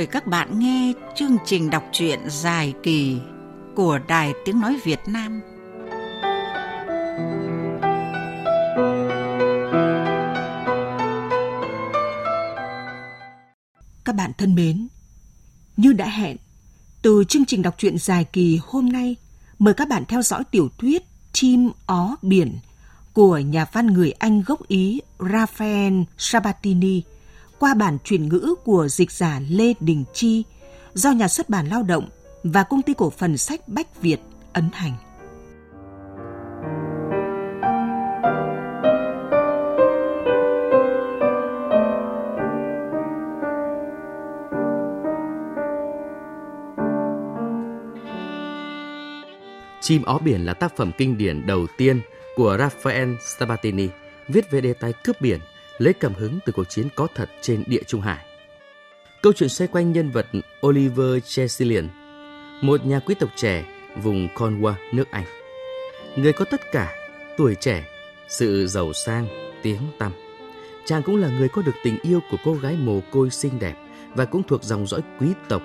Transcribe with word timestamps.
mời 0.00 0.06
các 0.06 0.26
bạn 0.26 0.58
nghe 0.58 0.92
chương 1.14 1.36
trình 1.44 1.70
đọc 1.70 1.84
truyện 1.92 2.20
dài 2.28 2.74
kỳ 2.82 3.16
của 3.74 3.98
Đài 4.08 4.32
Tiếng 4.44 4.60
Nói 4.60 4.80
Việt 4.84 5.00
Nam. 5.06 5.40
Các 14.04 14.14
bạn 14.16 14.32
thân 14.38 14.54
mến, 14.54 14.88
như 15.76 15.92
đã 15.92 16.06
hẹn, 16.06 16.36
từ 17.02 17.24
chương 17.28 17.44
trình 17.44 17.62
đọc 17.62 17.74
truyện 17.78 17.98
dài 17.98 18.24
kỳ 18.24 18.60
hôm 18.62 18.88
nay, 18.88 19.16
mời 19.58 19.74
các 19.74 19.88
bạn 19.88 20.04
theo 20.08 20.22
dõi 20.22 20.44
tiểu 20.50 20.68
thuyết 20.78 21.02
Chim 21.32 21.70
ó 21.86 22.16
biển 22.22 22.58
của 23.12 23.38
nhà 23.38 23.66
văn 23.72 23.86
người 23.86 24.12
Anh 24.12 24.42
gốc 24.46 24.68
Ý 24.68 25.00
Raphael 25.18 26.02
Sabatini– 26.18 27.02
qua 27.60 27.74
bản 27.74 27.98
truyền 28.04 28.28
ngữ 28.28 28.54
của 28.64 28.88
dịch 28.88 29.10
giả 29.10 29.40
Lê 29.48 29.74
Đình 29.80 30.04
Chi 30.12 30.44
do 30.94 31.10
nhà 31.10 31.28
xuất 31.28 31.48
bản 31.48 31.66
Lao 31.68 31.82
động 31.82 32.08
và 32.44 32.62
công 32.62 32.82
ty 32.82 32.94
cổ 32.94 33.10
phần 33.10 33.36
sách 33.36 33.68
Bách 33.68 34.02
Việt 34.02 34.20
ấn 34.52 34.70
hành. 34.72 34.92
Chim 49.80 50.02
ó 50.02 50.18
biển 50.18 50.46
là 50.46 50.54
tác 50.54 50.76
phẩm 50.76 50.92
kinh 50.98 51.18
điển 51.18 51.46
đầu 51.46 51.66
tiên 51.78 52.00
của 52.36 52.56
Raphael 52.58 53.14
Sabatini, 53.20 53.88
viết 54.28 54.50
về 54.50 54.60
đề 54.60 54.74
tài 54.74 54.92
cướp 55.04 55.20
biển 55.20 55.40
lấy 55.80 55.94
cảm 55.94 56.14
hứng 56.14 56.38
từ 56.46 56.52
cuộc 56.52 56.68
chiến 56.68 56.88
có 56.94 57.08
thật 57.14 57.30
trên 57.40 57.64
địa 57.66 57.82
Trung 57.86 58.00
Hải. 58.00 58.26
Câu 59.22 59.32
chuyện 59.32 59.48
xoay 59.48 59.68
quanh 59.68 59.92
nhân 59.92 60.10
vật 60.10 60.26
Oliver 60.66 61.24
Chesilian, 61.24 61.88
một 62.62 62.86
nhà 62.86 63.00
quý 63.00 63.14
tộc 63.14 63.30
trẻ 63.36 63.64
vùng 64.02 64.28
Cornwall, 64.34 64.74
nước 64.92 65.10
Anh. 65.10 65.24
Người 66.16 66.32
có 66.32 66.44
tất 66.44 66.60
cả, 66.72 66.94
tuổi 67.36 67.54
trẻ, 67.54 67.84
sự 68.28 68.66
giàu 68.66 68.92
sang, 68.92 69.28
tiếng 69.62 69.80
tăm. 69.98 70.12
Chàng 70.84 71.02
cũng 71.02 71.16
là 71.16 71.28
người 71.28 71.48
có 71.48 71.62
được 71.62 71.74
tình 71.84 71.98
yêu 72.02 72.20
của 72.30 72.36
cô 72.44 72.54
gái 72.54 72.76
mồ 72.76 73.00
côi 73.10 73.30
xinh 73.30 73.58
đẹp 73.58 73.74
và 74.14 74.24
cũng 74.24 74.42
thuộc 74.42 74.64
dòng 74.64 74.86
dõi 74.86 75.00
quý 75.20 75.26
tộc 75.48 75.62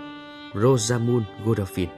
Rosamund 0.53 1.25
Godolphin. 1.45 1.89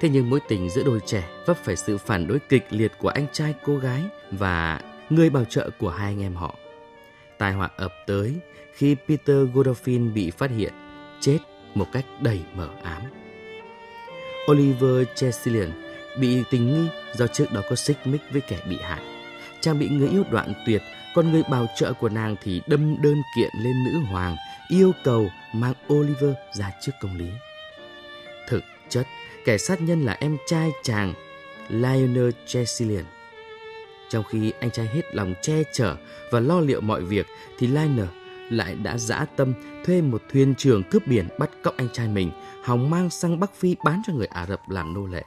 Thế 0.00 0.08
nhưng 0.08 0.30
mối 0.30 0.40
tình 0.48 0.70
giữa 0.70 0.82
đôi 0.82 1.00
trẻ 1.06 1.28
vấp 1.46 1.56
phải 1.56 1.76
sự 1.76 1.98
phản 1.98 2.26
đối 2.26 2.38
kịch 2.38 2.66
liệt 2.70 2.92
của 2.98 3.08
anh 3.08 3.26
trai 3.32 3.54
cô 3.64 3.76
gái 3.76 4.02
và 4.30 4.80
người 5.10 5.30
bảo 5.30 5.44
trợ 5.44 5.70
của 5.78 5.90
hai 5.90 6.06
anh 6.06 6.22
em 6.22 6.34
họ 6.34 6.54
tai 7.38 7.52
họa 7.52 7.70
ập 7.76 7.92
tới 8.06 8.34
khi 8.72 8.96
Peter 9.08 9.36
Godolphin 9.54 10.14
bị 10.14 10.30
phát 10.30 10.50
hiện 10.50 10.72
chết 11.20 11.38
một 11.74 11.86
cách 11.92 12.04
đầy 12.20 12.40
mờ 12.54 12.68
ám. 12.82 13.02
Oliver 14.50 15.08
Chesilian 15.14 15.70
bị 16.18 16.42
tình 16.50 16.74
nghi 16.74 16.88
do 17.14 17.26
trước 17.26 17.52
đó 17.52 17.60
có 17.70 17.76
xích 17.76 17.96
mích 18.04 18.20
với 18.32 18.40
kẻ 18.40 18.58
bị 18.68 18.76
hại. 18.82 19.00
Chàng 19.60 19.78
bị 19.78 19.88
người 19.88 20.08
yêu 20.08 20.24
đoạn 20.30 20.52
tuyệt, 20.66 20.82
còn 21.14 21.32
người 21.32 21.42
bảo 21.50 21.66
trợ 21.76 21.92
của 21.92 22.08
nàng 22.08 22.36
thì 22.42 22.60
đâm 22.66 23.02
đơn 23.02 23.22
kiện 23.36 23.50
lên 23.64 23.84
nữ 23.84 23.98
hoàng, 24.10 24.36
yêu 24.68 24.92
cầu 25.04 25.30
mang 25.52 25.74
Oliver 25.92 26.34
ra 26.52 26.70
trước 26.80 26.92
công 27.00 27.16
lý. 27.16 27.30
Thực 28.48 28.64
chất, 28.88 29.06
kẻ 29.44 29.58
sát 29.58 29.80
nhân 29.80 30.04
là 30.04 30.16
em 30.20 30.36
trai 30.46 30.70
chàng, 30.82 31.14
Lionel 31.68 32.30
Chesilian. 32.46 33.04
Trong 34.10 34.24
khi 34.30 34.52
anh 34.60 34.70
trai 34.70 34.86
hết 34.86 35.14
lòng 35.14 35.34
che 35.42 35.62
chở 35.72 35.96
và 36.30 36.40
lo 36.40 36.60
liệu 36.60 36.80
mọi 36.80 37.02
việc 37.02 37.26
thì 37.58 37.66
Liner 37.66 38.06
lại 38.50 38.74
đã 38.74 38.98
dã 38.98 39.26
tâm 39.36 39.52
thuê 39.84 40.00
một 40.00 40.22
thuyền 40.32 40.54
trưởng 40.54 40.82
cướp 40.82 41.06
biển 41.06 41.28
bắt 41.38 41.50
cóc 41.62 41.74
anh 41.76 41.88
trai 41.92 42.08
mình, 42.08 42.30
hòng 42.64 42.90
mang 42.90 43.10
sang 43.10 43.40
Bắc 43.40 43.54
Phi 43.54 43.76
bán 43.84 44.02
cho 44.06 44.12
người 44.12 44.26
Ả 44.26 44.46
Rập 44.46 44.60
làm 44.70 44.94
nô 44.94 45.06
lệ. 45.06 45.22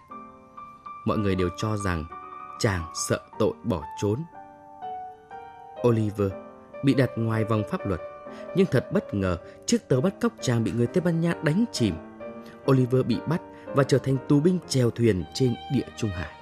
Mọi 1.06 1.18
người 1.18 1.36
đều 1.36 1.50
cho 1.58 1.78
rằng 1.78 2.06
chàng 2.60 2.84
sợ 3.08 3.20
tội 3.40 3.54
bỏ 3.64 3.84
trốn. 4.02 4.24
Oliver 5.88 6.32
bị 6.84 6.94
đặt 6.94 7.10
ngoài 7.16 7.44
vòng 7.44 7.64
pháp 7.70 7.88
luật, 7.88 8.00
nhưng 8.56 8.68
thật 8.72 8.92
bất 8.92 9.14
ngờ 9.14 9.38
chiếc 9.66 9.90
tàu 9.90 10.02
bắt 10.02 10.14
cóc 10.22 10.34
chàng 10.42 10.64
bị 10.64 10.72
người 10.72 10.88
Tây 10.88 11.02
Ban 11.02 11.22
Nha 11.22 11.34
đánh 11.44 11.66
chìm. 11.72 11.96
Oliver 12.72 13.06
bị 13.06 13.18
bắt 13.28 13.42
và 13.66 13.84
trở 13.84 13.98
thành 13.98 14.18
tù 14.28 14.40
binh 14.40 14.60
chèo 14.68 14.92
thuyền 14.92 15.24
trên 15.34 15.56
địa 15.74 15.88
Trung 15.98 16.10
Hải. 16.10 16.39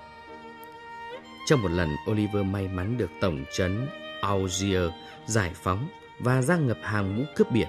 Trong 1.47 1.62
một 1.62 1.72
lần, 1.72 1.96
Oliver 2.12 2.46
may 2.46 2.68
mắn 2.68 2.97
được 2.97 3.09
tổng 3.22 3.46
trấn 3.52 3.88
Algier 4.22 4.90
giải 5.25 5.52
phóng 5.53 5.88
và 6.19 6.41
ra 6.41 6.58
ngập 6.58 6.78
hàng 6.84 7.18
ngũ 7.18 7.24
cướp 7.35 7.52
biển. 7.52 7.68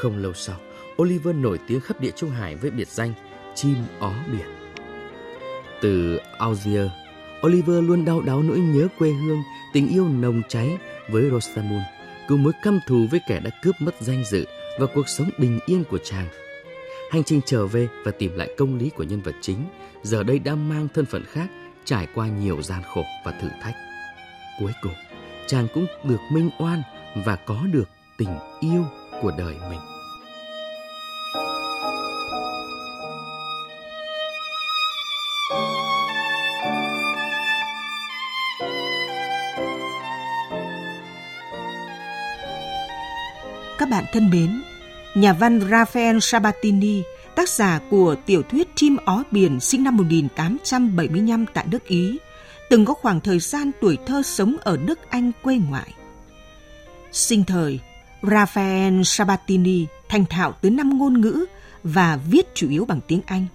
Không 0.00 0.16
lâu 0.18 0.32
sau, 0.32 0.56
Oliver 1.02 1.36
nổi 1.36 1.58
tiếng 1.68 1.80
khắp 1.80 2.00
địa 2.00 2.10
Trung 2.16 2.30
Hải 2.30 2.56
với 2.56 2.70
biệt 2.70 2.88
danh 2.88 3.12
chim 3.54 3.74
ó 3.98 4.12
biển. 4.32 4.46
Từ 5.80 6.18
Algier 6.38 6.90
Oliver 7.46 7.84
luôn 7.84 8.04
đau 8.04 8.20
đáu 8.20 8.42
nỗi 8.42 8.58
nhớ 8.58 8.88
quê 8.98 9.10
hương, 9.10 9.42
tình 9.72 9.88
yêu 9.88 10.08
nồng 10.08 10.42
cháy 10.48 10.78
với 11.10 11.30
Rosamund, 11.30 11.84
cùng 12.28 12.42
mối 12.42 12.52
căm 12.62 12.80
thù 12.86 13.06
với 13.10 13.20
kẻ 13.28 13.40
đã 13.44 13.50
cướp 13.62 13.74
mất 13.80 13.94
danh 14.00 14.24
dự 14.24 14.44
và 14.80 14.86
cuộc 14.94 15.08
sống 15.08 15.30
bình 15.38 15.60
yên 15.66 15.84
của 15.84 15.98
chàng. 15.98 16.26
Hành 17.10 17.24
trình 17.24 17.40
trở 17.46 17.66
về 17.66 17.88
và 18.04 18.10
tìm 18.10 18.36
lại 18.36 18.54
công 18.56 18.78
lý 18.78 18.90
của 18.90 19.04
nhân 19.04 19.20
vật 19.20 19.34
chính 19.40 19.58
giờ 20.02 20.22
đây 20.22 20.38
đã 20.38 20.54
mang 20.54 20.88
thân 20.94 21.06
phận 21.06 21.24
khác 21.24 21.48
trải 21.86 22.06
qua 22.14 22.26
nhiều 22.26 22.62
gian 22.62 22.82
khổ 22.82 23.04
và 23.24 23.32
thử 23.40 23.48
thách. 23.62 23.74
Cuối 24.58 24.72
cùng, 24.82 24.94
chàng 25.46 25.66
cũng 25.74 25.86
được 26.04 26.20
minh 26.32 26.50
oan 26.58 26.82
và 27.14 27.36
có 27.36 27.58
được 27.72 27.88
tình 28.18 28.38
yêu 28.60 28.84
của 29.22 29.32
đời 29.38 29.54
mình. 29.70 29.80
Các 43.78 43.88
bạn 43.90 44.04
thân 44.12 44.30
mến, 44.30 44.62
nhà 45.14 45.32
văn 45.32 45.60
Raphael 45.70 46.18
Sabatini 46.20 47.02
tác 47.36 47.48
giả 47.48 47.80
của 47.90 48.16
tiểu 48.26 48.42
thuyết 48.42 48.68
Chim 48.74 48.96
ó 49.04 49.22
biển 49.30 49.60
sinh 49.60 49.84
năm 49.84 49.96
1875 49.96 51.46
tại 51.54 51.66
nước 51.70 51.84
Ý, 51.84 52.18
từng 52.70 52.84
có 52.84 52.94
khoảng 52.94 53.20
thời 53.20 53.38
gian 53.38 53.70
tuổi 53.80 53.98
thơ 54.06 54.22
sống 54.22 54.56
ở 54.60 54.76
nước 54.76 55.10
Anh 55.10 55.32
quê 55.42 55.56
ngoại. 55.68 55.94
Sinh 57.12 57.44
thời, 57.44 57.80
Raphael 58.22 59.02
Sabatini 59.04 59.86
thành 60.08 60.24
thạo 60.30 60.52
tới 60.52 60.70
năm 60.70 60.98
ngôn 60.98 61.20
ngữ 61.20 61.44
và 61.84 62.18
viết 62.30 62.54
chủ 62.54 62.68
yếu 62.68 62.84
bằng 62.84 63.00
tiếng 63.08 63.20
Anh. 63.26 63.46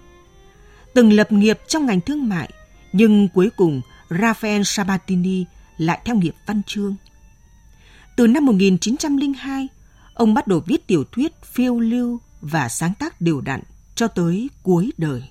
Từng 0.93 1.13
lập 1.13 1.31
nghiệp 1.31 1.59
trong 1.67 1.85
ngành 1.85 2.01
thương 2.01 2.29
mại, 2.29 2.49
nhưng 2.93 3.27
cuối 3.33 3.49
cùng 3.55 3.81
Raphael 4.09 4.61
Sabatini 4.65 5.45
lại 5.77 5.99
theo 6.05 6.15
nghiệp 6.15 6.35
văn 6.45 6.61
chương. 6.67 6.95
Từ 8.15 8.27
năm 8.27 8.45
1902, 8.45 9.67
ông 10.13 10.33
bắt 10.33 10.47
đầu 10.47 10.63
viết 10.65 10.87
tiểu 10.87 11.03
thuyết 11.11 11.31
phiêu 11.43 11.79
lưu 11.79 12.19
và 12.41 12.69
sáng 12.69 12.93
tác 12.99 13.21
đều 13.21 13.41
đặn 13.41 13.61
cho 13.95 14.07
tới 14.07 14.49
cuối 14.63 14.91
đời. 14.97 15.23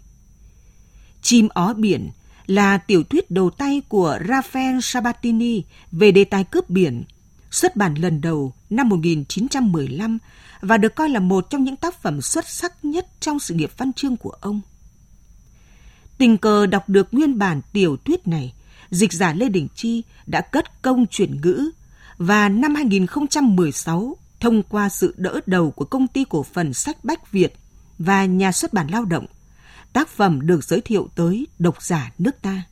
Chim 1.22 1.48
ó 1.48 1.74
biển 1.74 2.10
là 2.46 2.78
tiểu 2.78 3.02
thuyết 3.02 3.30
đầu 3.30 3.50
tay 3.50 3.82
của 3.88 4.18
Raphael 4.28 4.78
Sabatini 4.82 5.62
về 5.92 6.12
đề 6.12 6.24
tài 6.24 6.44
cướp 6.44 6.70
biển, 6.70 7.04
xuất 7.50 7.76
bản 7.76 7.94
lần 7.94 8.20
đầu 8.20 8.52
năm 8.70 8.88
1915 8.88 10.18
và 10.60 10.78
được 10.78 10.94
coi 10.94 11.08
là 11.08 11.20
một 11.20 11.50
trong 11.50 11.64
những 11.64 11.76
tác 11.76 12.02
phẩm 12.02 12.22
xuất 12.22 12.48
sắc 12.48 12.84
nhất 12.84 13.06
trong 13.20 13.38
sự 13.38 13.54
nghiệp 13.54 13.70
văn 13.76 13.92
chương 13.92 14.16
của 14.16 14.30
ông. 14.40 14.60
Tình 16.18 16.38
cờ 16.38 16.66
đọc 16.66 16.88
được 16.88 17.14
nguyên 17.14 17.38
bản 17.38 17.60
tiểu 17.72 17.96
thuyết 18.04 18.28
này, 18.28 18.52
dịch 18.90 19.12
giả 19.12 19.32
Lê 19.32 19.48
Đình 19.48 19.68
Chi 19.74 20.02
đã 20.26 20.40
cất 20.40 20.82
công 20.82 21.06
chuyển 21.06 21.40
ngữ 21.40 21.70
và 22.18 22.48
năm 22.48 22.74
2016 22.74 24.16
thông 24.40 24.62
qua 24.62 24.88
sự 24.88 25.14
đỡ 25.16 25.40
đầu 25.46 25.70
của 25.70 25.84
công 25.84 26.06
ty 26.06 26.24
cổ 26.28 26.42
phần 26.42 26.74
sách 26.74 27.04
Bách 27.04 27.32
Việt 27.32 27.54
và 27.98 28.24
nhà 28.24 28.52
xuất 28.52 28.72
bản 28.72 28.88
lao 28.90 29.04
động, 29.04 29.26
tác 29.92 30.08
phẩm 30.08 30.46
được 30.46 30.64
giới 30.64 30.80
thiệu 30.80 31.08
tới 31.14 31.46
độc 31.58 31.82
giả 31.82 32.12
nước 32.18 32.42
ta. 32.42 32.62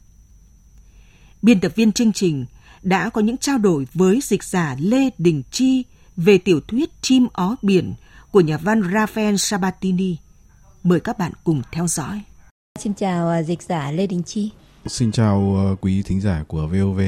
Biên 1.42 1.60
tập 1.60 1.72
viên 1.74 1.92
chương 1.92 2.12
trình 2.12 2.46
đã 2.82 3.10
có 3.10 3.20
những 3.20 3.36
trao 3.36 3.58
đổi 3.58 3.86
với 3.94 4.20
dịch 4.22 4.44
giả 4.44 4.76
Lê 4.80 5.10
Đình 5.18 5.42
Chi 5.50 5.84
về 6.16 6.38
tiểu 6.38 6.60
thuyết 6.60 7.02
Chim 7.02 7.26
ó 7.32 7.56
biển 7.62 7.94
của 8.30 8.40
nhà 8.40 8.58
văn 8.58 8.82
Raphael 8.94 9.36
Sabatini. 9.36 10.16
Mời 10.82 11.00
các 11.00 11.18
bạn 11.18 11.32
cùng 11.44 11.62
theo 11.72 11.86
dõi. 11.86 12.22
Xin 12.78 12.94
chào 12.94 13.28
à, 13.28 13.42
dịch 13.42 13.62
giả 13.62 13.90
Lê 13.90 14.06
Đình 14.06 14.22
Chi. 14.22 14.50
Xin 14.86 15.12
chào 15.12 15.56
à, 15.56 15.76
quý 15.80 16.02
thính 16.02 16.20
giả 16.20 16.44
của 16.48 16.66
VOV. 16.66 17.00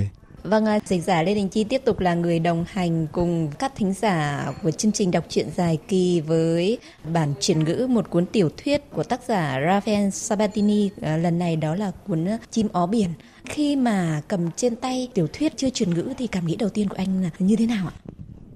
Vâng, 0.43 0.67
à, 0.67 0.79
dịch 0.85 1.05
giả 1.05 1.23
Lê 1.23 1.35
Đình 1.35 1.49
Chi 1.49 1.65
tiếp 1.65 1.83
tục 1.85 2.01
là 2.01 2.15
người 2.15 2.39
đồng 2.39 2.65
hành 2.69 3.07
cùng 3.13 3.51
các 3.59 3.73
thính 3.77 3.95
giả 3.95 4.47
của 4.63 4.71
chương 4.71 4.93
trình 4.93 5.11
đọc 5.11 5.25
truyện 5.29 5.49
dài 5.57 5.79
kỳ 5.89 6.21
với 6.21 6.79
bản 7.13 7.35
chuyển 7.41 7.65
ngữ 7.65 7.87
một 7.91 8.11
cuốn 8.11 8.27
tiểu 8.27 8.51
thuyết 8.65 8.91
của 8.91 9.03
tác 9.03 9.21
giả 9.29 9.59
Raphael 9.67 10.11
Sabatini. 10.11 10.91
À, 11.03 11.17
lần 11.17 11.39
này 11.39 11.57
đó 11.57 11.75
là 11.75 11.93
cuốn 12.07 12.27
Chim 12.51 12.69
ó 12.73 12.87
biển. 12.87 13.11
Khi 13.45 13.77
mà 13.77 14.23
cầm 14.29 14.51
trên 14.57 14.77
tay 14.77 15.09
tiểu 15.15 15.27
thuyết 15.33 15.53
chưa 15.57 15.71
chuyển 15.71 15.95
ngữ 15.95 16.13
thì 16.19 16.27
cảm 16.27 16.47
nghĩ 16.47 16.57
đầu 16.57 16.69
tiên 16.69 16.89
của 16.89 16.97
anh 16.99 17.23
là 17.23 17.31
như 17.39 17.57
thế 17.57 17.67
nào 17.67 17.87
ạ? 17.87 17.95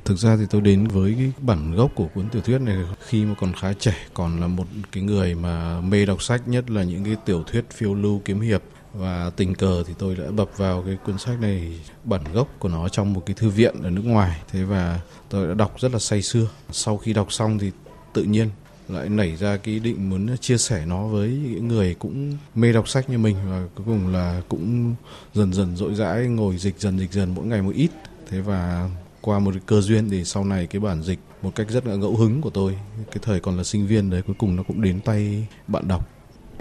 Thực 0.05 0.19
ra 0.19 0.37
thì 0.37 0.45
tôi 0.51 0.61
đến 0.61 0.87
với 0.87 1.15
cái 1.19 1.33
bản 1.39 1.75
gốc 1.75 1.91
của 1.95 2.07
cuốn 2.15 2.29
tiểu 2.29 2.43
thuyết 2.43 2.61
này 2.61 2.77
khi 3.01 3.25
mà 3.25 3.35
còn 3.41 3.53
khá 3.61 3.73
trẻ, 3.73 3.95
còn 4.15 4.41
là 4.41 4.47
một 4.47 4.65
cái 4.93 5.03
người 5.03 5.35
mà 5.35 5.81
mê 5.81 6.07
đọc 6.07 6.23
sách 6.23 6.49
nhất 6.49 6.71
là 6.71 6.83
những 6.83 7.05
cái 7.05 7.17
tiểu 7.25 7.43
thuyết 7.43 7.71
phiêu 7.71 7.95
lưu 7.95 8.23
kiếm 8.25 8.41
hiệp 8.41 8.63
và 8.95 9.31
tình 9.37 9.55
cờ 9.55 9.85
thì 9.87 9.95
tôi 9.99 10.15
đã 10.15 10.31
bập 10.31 10.59
vào 10.59 10.83
cái 10.87 10.97
cuốn 11.07 11.19
sách 11.19 11.41
này 11.41 11.81
bản 12.05 12.21
gốc 12.33 12.49
của 12.59 12.69
nó 12.69 12.89
trong 12.89 13.13
một 13.13 13.23
cái 13.27 13.35
thư 13.35 13.49
viện 13.49 13.75
ở 13.83 13.91
nước 13.91 14.05
ngoài. 14.05 14.41
Thế 14.53 14.65
và 14.65 15.01
tôi 15.29 15.49
đã 15.49 15.55
đọc 15.55 15.81
rất 15.81 15.93
là 15.93 15.99
say 15.99 16.23
sưa. 16.23 16.49
Sau 16.71 16.97
khi 16.97 17.13
đọc 17.13 17.33
xong 17.33 17.59
thì 17.59 17.71
tự 18.13 18.23
nhiên 18.23 18.49
lại 18.89 19.09
nảy 19.09 19.37
ra 19.37 19.57
cái 19.57 19.75
ý 19.75 19.81
định 19.81 20.11
muốn 20.11 20.37
chia 20.41 20.59
sẻ 20.59 20.87
nó 20.87 21.07
với 21.07 21.29
những 21.29 21.69
người 21.69 21.95
cũng 21.95 22.37
mê 22.55 22.73
đọc 22.73 22.89
sách 22.89 23.11
như 23.11 23.19
mình 23.19 23.37
và 23.51 23.67
cuối 23.75 23.85
cùng 23.87 24.13
là 24.13 24.43
cũng 24.49 24.95
dần 25.35 25.53
dần 25.53 25.77
dội 25.77 25.95
dãi 25.95 26.27
ngồi 26.27 26.57
dịch 26.57 26.81
dần 26.81 26.99
dịch 26.99 27.13
dần 27.13 27.35
mỗi 27.35 27.47
ngày 27.47 27.63
một 27.63 27.73
ít. 27.75 27.91
Thế 28.31 28.41
và 28.41 28.91
qua 29.21 29.39
một 29.39 29.55
cơ 29.67 29.81
duyên 29.81 30.11
thì 30.11 30.25
sau 30.25 30.45
này 30.45 30.67
cái 30.67 30.81
bản 30.81 31.03
dịch 31.03 31.19
một 31.43 31.53
cách 31.55 31.71
rất 31.71 31.87
là 31.87 31.95
ngẫu 31.95 32.17
hứng 32.17 32.41
của 32.41 32.51
tôi, 32.51 32.79
cái 32.97 33.19
thời 33.23 33.41
còn 33.41 33.57
là 33.57 33.65
sinh 33.65 33.87
viên 33.87 34.11
đấy, 34.11 34.23
cuối 34.23 34.37
cùng 34.39 34.57
nó 34.57 34.63
cũng 34.63 34.83
đến 34.83 35.01
tay 35.01 35.47
bạn 35.67 35.89
đọc 35.89 36.09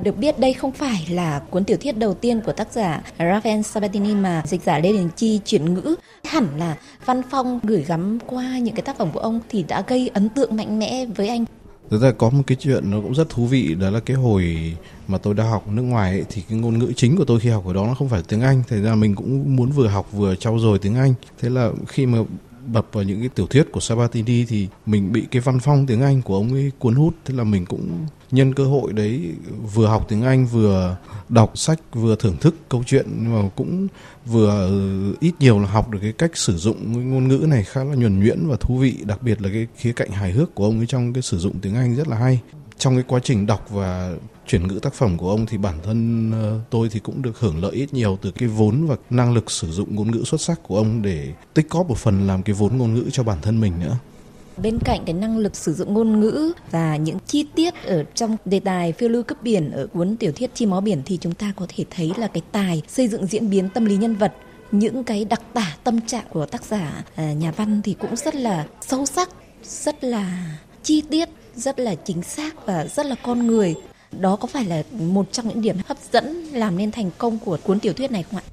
được 0.01 0.17
biết 0.17 0.39
đây 0.39 0.53
không 0.53 0.71
phải 0.71 1.07
là 1.09 1.39
cuốn 1.39 1.63
tiểu 1.63 1.77
thuyết 1.77 1.97
đầu 1.97 2.13
tiên 2.13 2.41
của 2.45 2.51
tác 2.51 2.71
giả 2.71 3.01
Rafael 3.17 3.61
Sabatini 3.61 4.15
mà 4.15 4.43
dịch 4.45 4.63
giả 4.63 4.79
Lê 4.79 4.91
Đình 4.91 5.09
Chi 5.15 5.39
chuyển 5.45 5.73
ngữ. 5.73 5.95
Hẳn 6.23 6.47
là 6.57 6.77
Văn 7.05 7.21
Phong 7.31 7.59
gửi 7.63 7.83
gắm 7.87 8.17
qua 8.27 8.57
những 8.57 8.75
cái 8.75 8.81
tác 8.81 8.97
phẩm 8.97 9.09
của 9.13 9.19
ông 9.19 9.39
thì 9.49 9.63
đã 9.67 9.83
gây 9.87 10.11
ấn 10.13 10.29
tượng 10.29 10.55
mạnh 10.55 10.79
mẽ 10.79 11.05
với 11.05 11.27
anh. 11.27 11.45
Thực 11.89 12.01
ra 12.01 12.11
có 12.11 12.29
một 12.29 12.43
cái 12.47 12.57
chuyện 12.59 12.91
nó 12.91 13.01
cũng 13.01 13.15
rất 13.15 13.29
thú 13.29 13.45
vị 13.45 13.75
đó 13.79 13.89
là 13.89 13.99
cái 13.99 14.17
hồi 14.17 14.73
mà 15.07 15.17
tôi 15.17 15.33
đã 15.33 15.43
học 15.43 15.67
nước 15.67 15.81
ngoài 15.81 16.11
ấy, 16.11 16.23
thì 16.29 16.41
cái 16.49 16.57
ngôn 16.59 16.79
ngữ 16.79 16.91
chính 16.95 17.17
của 17.17 17.25
tôi 17.25 17.39
khi 17.39 17.49
học 17.49 17.65
ở 17.65 17.73
đó 17.73 17.85
nó 17.87 17.93
không 17.93 18.09
phải 18.09 18.21
tiếng 18.27 18.41
Anh, 18.41 18.63
thế 18.67 18.81
ra 18.81 18.95
mình 18.95 19.15
cũng 19.15 19.55
muốn 19.55 19.71
vừa 19.71 19.87
học 19.87 20.11
vừa 20.11 20.35
trau 20.35 20.59
dồi 20.59 20.79
tiếng 20.79 20.95
Anh. 20.95 21.13
Thế 21.41 21.49
là 21.49 21.69
khi 21.87 22.05
mà 22.05 22.19
bập 22.67 22.87
vào 22.91 23.03
những 23.03 23.19
cái 23.19 23.29
tiểu 23.29 23.47
thuyết 23.47 23.71
của 23.71 23.79
Sabatini 23.79 24.45
thì 24.45 24.67
mình 24.85 25.11
bị 25.11 25.23
cái 25.31 25.41
văn 25.41 25.59
phong 25.59 25.85
tiếng 25.85 26.01
Anh 26.01 26.21
của 26.21 26.35
ông 26.35 26.53
ấy 26.53 26.71
cuốn 26.79 26.95
hút. 26.95 27.15
Thế 27.25 27.35
là 27.35 27.43
mình 27.43 27.65
cũng 27.65 28.05
nhân 28.31 28.53
cơ 28.53 28.63
hội 28.63 28.93
đấy 28.93 29.31
vừa 29.73 29.87
học 29.87 30.05
tiếng 30.09 30.21
Anh, 30.21 30.45
vừa 30.45 30.97
đọc 31.29 31.57
sách, 31.57 31.79
vừa 31.93 32.15
thưởng 32.15 32.37
thức 32.37 32.55
câu 32.69 32.83
chuyện 32.85 33.05
mà 33.33 33.49
cũng 33.55 33.87
vừa 34.25 34.71
ít 35.19 35.33
nhiều 35.39 35.59
là 35.59 35.67
học 35.67 35.89
được 35.89 35.99
cái 36.01 36.11
cách 36.11 36.37
sử 36.37 36.57
dụng 36.57 37.11
ngôn 37.11 37.27
ngữ 37.27 37.45
này 37.47 37.63
khá 37.63 37.83
là 37.83 37.95
nhuần 37.95 38.19
nhuyễn 38.19 38.47
và 38.47 38.55
thú 38.59 38.77
vị. 38.77 38.97
Đặc 39.05 39.23
biệt 39.23 39.41
là 39.41 39.49
cái 39.53 39.67
khía 39.75 39.93
cạnh 39.93 40.11
hài 40.11 40.31
hước 40.31 40.55
của 40.55 40.65
ông 40.65 40.77
ấy 40.77 40.87
trong 40.87 41.13
cái 41.13 41.21
sử 41.21 41.37
dụng 41.37 41.59
tiếng 41.61 41.75
Anh 41.75 41.95
rất 41.95 42.07
là 42.07 42.17
hay 42.17 42.39
trong 42.83 42.95
cái 42.95 43.03
quá 43.07 43.19
trình 43.23 43.45
đọc 43.45 43.69
và 43.69 44.13
chuyển 44.47 44.67
ngữ 44.67 44.79
tác 44.79 44.93
phẩm 44.93 45.17
của 45.17 45.29
ông 45.29 45.45
thì 45.45 45.57
bản 45.57 45.75
thân 45.83 46.31
ờ, 46.31 46.59
tôi 46.69 46.89
thì 46.91 46.99
cũng 46.99 47.21
được 47.21 47.39
hưởng 47.39 47.63
lợi 47.63 47.71
ít 47.71 47.93
nhiều 47.93 48.17
từ 48.21 48.31
cái 48.31 48.49
vốn 48.49 48.85
và 48.85 48.95
năng 49.09 49.33
lực 49.33 49.51
sử 49.51 49.71
dụng 49.71 49.95
ngôn 49.95 50.11
ngữ 50.11 50.23
xuất 50.25 50.41
sắc 50.41 50.63
của 50.63 50.77
ông 50.77 51.01
để 51.01 51.33
tích 51.53 51.69
góp 51.69 51.89
một 51.89 51.97
phần 51.97 52.27
làm 52.27 52.43
cái 52.43 52.53
vốn 52.53 52.77
ngôn 52.77 52.93
ngữ 52.93 53.03
cho 53.11 53.23
bản 53.23 53.37
thân 53.41 53.61
mình 53.61 53.73
nữa. 53.79 53.97
Bên 54.57 54.79
cạnh 54.79 55.01
cái 55.05 55.13
năng 55.13 55.37
lực 55.37 55.55
sử 55.55 55.73
dụng 55.73 55.93
ngôn 55.93 56.19
ngữ 56.19 56.53
và 56.71 56.95
những 56.95 57.17
chi 57.27 57.45
tiết 57.55 57.73
ở 57.83 58.03
trong 58.15 58.37
đề 58.45 58.59
tài 58.59 58.91
phiêu 58.91 59.09
lưu 59.09 59.23
cấp 59.23 59.37
biển 59.41 59.71
ở 59.71 59.87
cuốn 59.87 60.17
tiểu 60.17 60.31
thuyết 60.31 60.55
Chim 60.55 60.69
máu 60.69 60.81
biển 60.81 61.01
thì 61.05 61.17
chúng 61.21 61.33
ta 61.33 61.53
có 61.55 61.65
thể 61.75 61.85
thấy 61.89 62.11
là 62.17 62.27
cái 62.27 62.43
tài 62.51 62.81
xây 62.87 63.07
dựng 63.07 63.25
diễn 63.25 63.49
biến 63.49 63.69
tâm 63.69 63.85
lý 63.85 63.97
nhân 63.97 64.15
vật, 64.15 64.33
những 64.71 65.03
cái 65.03 65.25
đặc 65.25 65.41
tả 65.53 65.75
tâm 65.83 66.01
trạng 66.01 66.25
của 66.29 66.45
tác 66.45 66.63
giả 66.63 67.03
à, 67.15 67.33
nhà 67.33 67.51
văn 67.51 67.81
thì 67.83 67.95
cũng 67.99 68.15
rất 68.15 68.35
là 68.35 68.65
sâu 68.81 69.05
sắc, 69.05 69.29
rất 69.63 70.03
là 70.03 70.57
chi 70.83 71.01
tiết 71.09 71.29
rất 71.55 71.79
là 71.79 71.95
chính 71.95 72.23
xác 72.23 72.65
và 72.65 72.85
rất 72.85 73.05
là 73.05 73.15
con 73.23 73.47
người 73.47 73.75
đó 74.19 74.35
có 74.35 74.47
phải 74.47 74.65
là 74.65 74.83
một 74.91 75.31
trong 75.31 75.47
những 75.47 75.61
điểm 75.61 75.77
hấp 75.87 75.97
dẫn 76.11 76.43
làm 76.43 76.77
nên 76.77 76.91
thành 76.91 77.11
công 77.17 77.39
của 77.39 77.57
cuốn 77.63 77.79
tiểu 77.79 77.93
thuyết 77.93 78.11
này 78.11 78.23
không 78.23 78.39
ạ? 78.39 78.43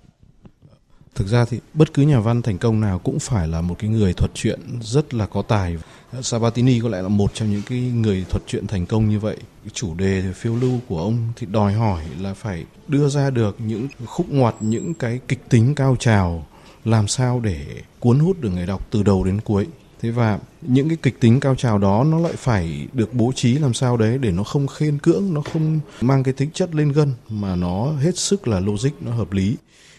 Thực 1.15 1.27
ra 1.27 1.45
thì 1.45 1.61
bất 1.75 1.95
cứ 1.95 2.03
nhà 2.03 2.21
văn 2.21 2.43
thành 2.43 2.59
công 2.59 2.81
nào 2.81 2.99
cũng 2.99 3.19
phải 3.19 3.49
là 3.49 3.61
một 3.61 3.75
cái 3.79 3.91
người 3.91 4.13
thuật 4.13 4.31
truyện 4.35 4.61
rất 4.83 5.15
là 5.15 5.27
có 5.27 5.43
tài. 5.43 5.77
Sabatini 6.23 6.81
có 6.81 6.89
lẽ 6.89 7.03
là 7.03 7.09
một 7.09 7.35
trong 7.35 7.51
những 7.51 7.63
cái 7.69 7.79
người 7.79 8.25
thuật 8.31 8.43
truyện 8.47 8.67
thành 8.67 8.87
công 8.87 9.09
như 9.09 9.19
vậy. 9.19 9.37
Chủ 9.73 9.95
đề 9.95 10.23
phiêu 10.35 10.57
lưu 10.57 10.79
của 10.89 11.01
ông 11.01 11.19
thì 11.37 11.47
đòi 11.47 11.73
hỏi 11.73 12.03
là 12.21 12.35
phải 12.35 12.65
đưa 12.89 13.09
ra 13.09 13.31
được 13.31 13.57
những 13.59 13.89
khúc 14.07 14.27
ngoặt, 14.31 14.55
những 14.61 14.95
cái 14.95 15.21
kịch 15.29 15.49
tính 15.49 15.75
cao 15.75 15.97
trào 15.99 16.47
làm 16.85 17.09
sao 17.09 17.41
để 17.41 17.67
cuốn 17.99 18.19
hút 18.19 18.41
được 18.41 18.51
người 18.51 18.67
đọc 18.67 18.91
từ 18.91 19.03
đầu 19.03 19.25
đến 19.25 19.41
cuối 19.41 19.67
thế 20.03 20.11
và 20.11 20.39
những 20.63 20.89
cái 20.89 20.99
kịch 21.03 21.21
tính 21.21 21.41
cao 21.41 21.55
trào 21.55 21.79
đó 21.79 22.05
nó 22.05 22.19
lại 22.19 22.33
phải 22.37 22.87
được 22.93 23.15
bố 23.15 23.33
trí 23.35 23.55
làm 23.55 23.75
sao 23.75 23.97
đấy 23.97 24.19
để 24.19 24.31
nó 24.31 24.43
không 24.43 24.67
khiên 24.67 24.99
cưỡng, 24.99 25.35
nó 25.35 25.41
không 25.41 25.81
mang 26.01 26.23
cái 26.23 26.35
tính 26.35 26.51
chất 26.51 26.75
lên 26.75 26.93
gân, 26.93 27.13
mà 27.29 27.57
nó 27.57 27.93
hết 27.93 28.19
sức 28.19 28.49
là 28.49 28.61
logic, 28.61 28.91
nó 29.01 29.13
hợp 29.13 29.33
lý. 29.33 29.57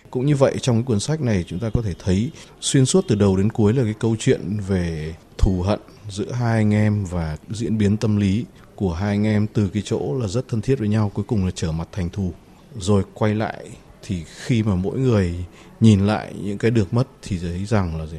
Cũng 0.09 0.25
như 0.25 0.35
vậy, 0.35 0.55
trong 0.61 0.75
cái 0.75 0.83
cuốn 0.83 0.99
sách 0.99 1.21
này 1.21 1.45
chúng 1.47 1.59
ta 1.59 1.69
có 1.73 1.81
thể 1.81 1.93
thấy 2.03 2.31
xuyên 2.61 2.85
suốt 2.85 3.05
từ 3.07 3.15
đầu 3.15 3.37
đến 3.37 3.49
cuối 3.51 3.73
là 3.73 3.83
cái 3.83 3.93
câu 3.99 4.15
chuyện 4.19 4.57
về 4.67 5.15
thù 5.37 5.61
hận 5.61 5.79
giữa 6.09 6.31
hai 6.31 6.57
anh 6.57 6.73
em 6.73 7.05
và 7.05 7.37
diễn 7.49 7.77
biến 7.77 7.97
tâm 7.97 8.17
lý 8.17 8.45
của 8.75 8.93
hai 8.93 9.09
anh 9.09 9.23
em 9.25 9.47
từ 9.53 9.69
cái 9.73 9.83
chỗ 9.85 10.17
là 10.21 10.27
rất 10.27 10.47
thân 10.47 10.61
thiết 10.61 10.79
với 10.79 10.87
nhau, 10.87 11.11
cuối 11.13 11.25
cùng 11.27 11.45
là 11.45 11.51
trở 11.55 11.71
mặt 11.71 11.87
thành 11.91 12.09
thù. 12.09 12.33
Rồi 12.79 13.03
quay 13.13 13.35
lại 13.35 13.65
thì 14.03 14.23
khi 14.45 14.63
mà 14.63 14.75
mỗi 14.75 14.99
người 14.99 15.45
nhìn 15.79 16.07
lại 16.07 16.33
những 16.43 16.57
cái 16.57 16.71
được 16.71 16.93
mất 16.93 17.07
thì 17.21 17.39
thấy 17.39 17.65
rằng 17.65 17.99
là 17.99 18.05
gì? 18.05 18.17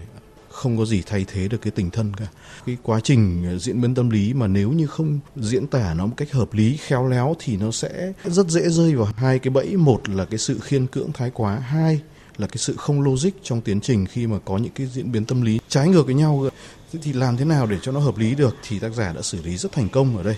Không 0.52 0.78
có 0.78 0.84
gì 0.84 1.02
thay 1.06 1.24
thế 1.32 1.48
được 1.48 1.58
cái 1.62 1.70
tình 1.70 1.90
thân 1.90 2.14
cả. 2.16 2.26
Cái 2.66 2.76
quá 2.82 3.00
trình 3.00 3.44
diễn 3.60 3.80
biến 3.80 3.94
tâm 3.94 4.10
lý 4.10 4.34
mà 4.34 4.46
nếu 4.46 4.70
như 4.70 4.86
không 4.86 5.18
diễn 5.36 5.66
tả 5.66 5.94
nó 5.94 6.06
một 6.06 6.14
cách 6.16 6.32
hợp 6.32 6.54
lý, 6.54 6.76
khéo 6.76 7.08
léo 7.08 7.36
thì 7.38 7.56
nó 7.56 7.70
sẽ 7.70 8.12
rất 8.24 8.48
dễ 8.48 8.68
rơi 8.68 8.94
vào 8.94 9.08
hai 9.16 9.38
cái 9.38 9.50
bẫy. 9.50 9.76
Một 9.76 10.08
là 10.08 10.24
cái 10.24 10.38
sự 10.38 10.58
khiên 10.62 10.86
cưỡng 10.86 11.12
thái 11.12 11.30
quá, 11.30 11.58
hai 11.58 12.00
là 12.36 12.46
cái 12.46 12.56
sự 12.56 12.76
không 12.76 13.02
logic 13.02 13.30
trong 13.42 13.60
tiến 13.60 13.80
trình 13.80 14.06
khi 14.06 14.26
mà 14.26 14.38
có 14.44 14.58
những 14.58 14.72
cái 14.74 14.86
diễn 14.86 15.12
biến 15.12 15.24
tâm 15.24 15.42
lý 15.42 15.60
trái 15.68 15.88
ngược 15.88 16.06
với 16.06 16.14
nhau. 16.14 16.48
Thế 16.92 16.98
thì 17.02 17.12
làm 17.12 17.36
thế 17.36 17.44
nào 17.44 17.66
để 17.66 17.76
cho 17.82 17.92
nó 17.92 18.00
hợp 18.00 18.18
lý 18.18 18.34
được 18.34 18.56
thì 18.68 18.78
tác 18.78 18.94
giả 18.94 19.12
đã 19.12 19.22
xử 19.22 19.42
lý 19.42 19.56
rất 19.56 19.72
thành 19.72 19.88
công 19.88 20.16
ở 20.16 20.22
đây. 20.22 20.36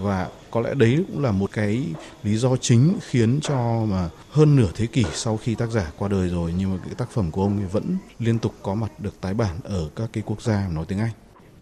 Và 0.00 0.28
có 0.56 0.62
lẽ 0.62 0.74
đấy 0.74 1.04
cũng 1.08 1.22
là 1.22 1.30
một 1.30 1.50
cái 1.52 1.84
lý 2.22 2.36
do 2.36 2.56
chính 2.56 2.94
khiến 3.08 3.40
cho 3.42 3.84
mà 3.88 4.08
hơn 4.30 4.56
nửa 4.56 4.68
thế 4.74 4.86
kỷ 4.86 5.04
sau 5.14 5.36
khi 5.36 5.54
tác 5.54 5.70
giả 5.70 5.92
qua 5.98 6.08
đời 6.08 6.28
rồi, 6.28 6.54
nhưng 6.58 6.70
mà 6.70 6.76
cái 6.84 6.94
tác 6.94 7.10
phẩm 7.10 7.30
của 7.30 7.42
ông 7.42 7.68
vẫn 7.68 7.96
liên 8.18 8.38
tục 8.38 8.54
có 8.62 8.74
mặt 8.74 9.00
được 9.00 9.20
tái 9.20 9.34
bản 9.34 9.56
ở 9.64 9.88
các 9.96 10.10
cái 10.12 10.22
quốc 10.26 10.42
gia 10.42 10.68
nói 10.68 10.84
tiếng 10.88 10.98
Anh. 10.98 11.10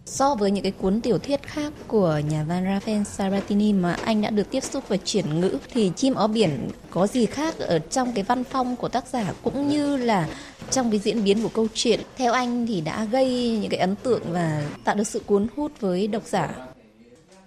So 0.06 0.35
với 0.35 0.50
những 0.50 0.62
cái 0.62 0.73
cuốn 0.73 1.00
tiểu 1.00 1.19
thuyết 1.19 1.43
khác 1.43 1.73
của 1.87 2.20
nhà 2.29 2.44
văn 2.44 2.64
Rafael 2.64 3.05
Sabatini 3.05 3.73
mà 3.73 3.93
anh 3.93 4.23
đã 4.23 4.31
được 4.31 4.50
tiếp 4.50 4.64
xúc 4.64 4.85
và 4.88 4.96
chuyển 4.96 5.41
ngữ, 5.41 5.58
thì 5.73 5.93
Chim 5.96 6.14
ó 6.14 6.26
biển 6.26 6.69
có 6.91 7.06
gì 7.06 7.26
khác 7.26 7.58
ở 7.58 7.79
trong 7.79 8.12
cái 8.12 8.25
văn 8.25 8.44
phong 8.44 8.76
của 8.76 8.88
tác 8.88 9.06
giả 9.06 9.32
cũng 9.43 9.69
như 9.69 9.96
là 9.96 10.29
trong 10.70 10.91
cái 10.91 11.00
diễn 11.00 11.25
biến 11.25 11.43
của 11.43 11.50
câu 11.55 11.67
chuyện 11.75 12.01
theo 12.17 12.32
anh 12.32 12.67
thì 12.67 12.81
đã 12.81 13.05
gây 13.05 13.58
những 13.60 13.70
cái 13.70 13.81
ấn 13.81 13.96
tượng 13.96 14.22
và 14.31 14.70
tạo 14.84 14.94
được 14.94 15.06
sự 15.06 15.20
cuốn 15.27 15.46
hút 15.56 15.72
với 15.81 16.06
độc 16.06 16.22
giả 16.27 16.51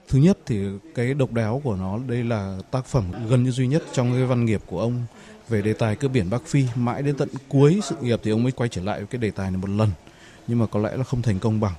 thứ 0.08 0.20
nhất 0.20 0.38
thì 0.46 0.66
cái 0.96 1.14
độc 1.14 1.34
đáo 1.34 1.62
của 1.64 1.76
nó 1.76 2.00
đây 2.08 2.24
là 2.24 2.58
tác 2.72 2.86
phẩm 2.86 3.04
gần 3.30 3.44
như 3.44 3.52
duy 3.52 3.68
nhất 3.68 3.84
trong 3.94 4.12
cái 4.12 4.26
văn 4.26 4.46
nghiệp 4.46 4.62
của 4.66 4.82
ông 4.82 5.06
về 5.50 5.62
đề 5.62 5.74
tài 5.74 5.96
cướp 5.96 6.12
biển 6.12 6.30
Bắc 6.30 6.42
Phi. 6.46 6.66
Mãi 6.76 7.02
đến 7.02 7.16
tận 7.16 7.30
cuối 7.48 7.80
sự 7.84 7.96
nghiệp 8.02 8.20
thì 8.24 8.32
ông 8.32 8.44
mới 8.44 8.52
quay 8.52 8.70
trở 8.70 8.82
lại 8.82 9.00
với 9.00 9.08
cái 9.08 9.20
đề 9.20 9.32
tài 9.32 9.52
này 9.52 9.58
một 9.58 9.70
lần 9.70 9.90
nhưng 10.48 10.60
mà 10.60 10.66
có 10.66 10.80
lẽ 10.80 10.98
là 10.98 11.04
không 11.04 11.22
thành 11.22 11.40
công 11.40 11.60
bằng. 11.60 11.74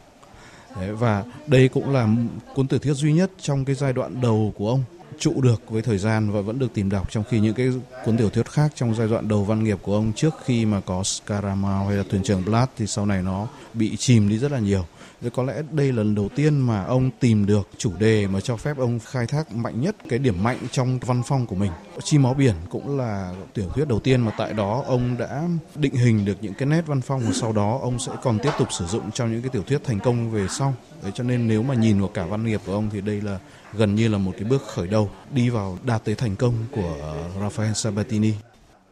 Đấy, 0.77 0.93
và 0.93 1.25
đây 1.47 1.69
cũng 1.69 1.91
là 1.91 2.09
cuốn 2.55 2.69
tiểu 2.69 2.79
thuyết 2.79 2.95
duy 2.95 3.13
nhất 3.13 3.31
trong 3.41 3.65
cái 3.65 3.75
giai 3.77 3.93
đoạn 3.93 4.21
đầu 4.21 4.53
của 4.57 4.71
ông 4.71 4.85
trụ 5.19 5.41
được 5.41 5.63
với 5.69 5.83
thời 5.83 5.99
gian 5.99 6.31
và 6.31 6.41
vẫn 6.41 6.59
được 6.59 6.75
tìm 6.75 6.91
đọc 6.91 7.11
trong 7.11 7.25
khi 7.31 7.41
những 7.41 7.55
cái 7.55 7.69
cuốn 8.05 8.17
tiểu 8.17 8.31
thuyết 8.31 8.51
khác 8.51 8.73
trong 8.75 8.95
giai 8.95 9.09
đoạn 9.09 9.29
đầu 9.29 9.45
văn 9.45 9.65
nghiệp 9.65 9.79
của 9.83 9.95
ông 9.95 10.13
trước 10.17 10.35
khi 10.45 10.67
mà 10.67 10.81
có 10.81 11.03
Scaramau 11.03 11.87
hay 11.87 11.97
là 11.97 12.05
thuyền 12.11 12.23
trưởng 12.23 12.45
Blatt 12.45 12.73
thì 12.77 12.87
sau 12.87 13.07
này 13.07 13.23
nó 13.23 13.49
bị 13.75 13.97
chìm 13.97 14.29
đi 14.29 14.39
rất 14.39 14.53
là 14.53 14.59
nhiều 14.59 14.85
rồi 15.21 15.31
có 15.31 15.43
lẽ 15.43 15.63
đây 15.71 15.93
là 15.93 15.97
lần 15.97 16.15
đầu 16.15 16.29
tiên 16.37 16.61
mà 16.61 16.85
ông 16.85 17.11
tìm 17.21 17.47
được 17.47 17.69
chủ 17.79 17.93
đề 17.99 18.27
mà 18.27 18.41
cho 18.41 18.57
phép 18.57 18.79
ông 18.79 18.99
khai 18.99 19.27
thác 19.27 19.53
mạnh 19.53 19.81
nhất 19.81 19.97
cái 20.09 20.19
điểm 20.19 20.43
mạnh 20.43 20.59
trong 20.71 20.99
văn 20.99 21.23
phong 21.27 21.47
của 21.47 21.55
mình. 21.55 21.73
Chim 22.03 22.23
máu 22.23 22.35
biển 22.35 22.55
cũng 22.71 22.99
là 22.99 23.35
tiểu 23.55 23.69
thuyết 23.75 23.89
đầu 23.89 24.01
tiên 24.01 24.21
mà 24.21 24.33
tại 24.39 24.53
đó 24.53 24.85
ông 24.87 25.17
đã 25.19 25.49
định 25.75 25.95
hình 25.95 26.25
được 26.25 26.37
những 26.41 26.55
cái 26.55 26.67
nét 26.67 26.83
văn 26.87 27.01
phong 27.01 27.21
và 27.21 27.33
sau 27.33 27.53
đó 27.53 27.79
ông 27.83 27.99
sẽ 27.99 28.13
còn 28.23 28.39
tiếp 28.39 28.51
tục 28.59 28.69
sử 28.73 28.87
dụng 28.87 29.11
trong 29.11 29.33
những 29.33 29.43
cái 29.43 29.51
tiểu 29.51 29.63
thuyết 29.63 29.85
thành 29.85 30.01
công 30.01 30.31
về 30.31 30.47
sau. 30.51 30.75
Đấy 31.03 31.13
cho 31.15 31.25
nên 31.25 31.49
nếu 31.49 31.63
mà 31.63 31.75
nhìn 31.75 32.01
vào 32.01 32.09
cả 32.09 32.27
văn 32.27 32.47
nghiệp 32.47 32.61
của 32.67 32.73
ông 32.73 32.91
thì 32.93 33.01
đây 33.01 33.21
là 33.21 33.39
gần 33.73 33.95
như 33.95 34.09
là 34.09 34.19
một 34.19 34.33
cái 34.39 34.45
bước 34.45 34.63
khởi 34.67 34.87
đầu 34.87 35.11
đi 35.31 35.51
vào 35.51 35.79
đạt 35.85 36.05
tới 36.05 36.15
thành 36.15 36.37
công 36.37 36.55
của 36.71 36.97
Rafael 37.41 37.73
Sabatini. 37.73 38.33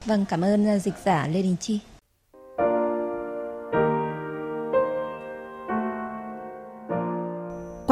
Vâng, 0.05 0.25
cảm 0.29 0.45
ơn 0.45 0.67
à, 0.69 0.79
dịch 0.79 0.95
giả 1.05 1.29
Lê 1.29 1.43
Đình 1.43 1.57
Chi. 1.61 1.81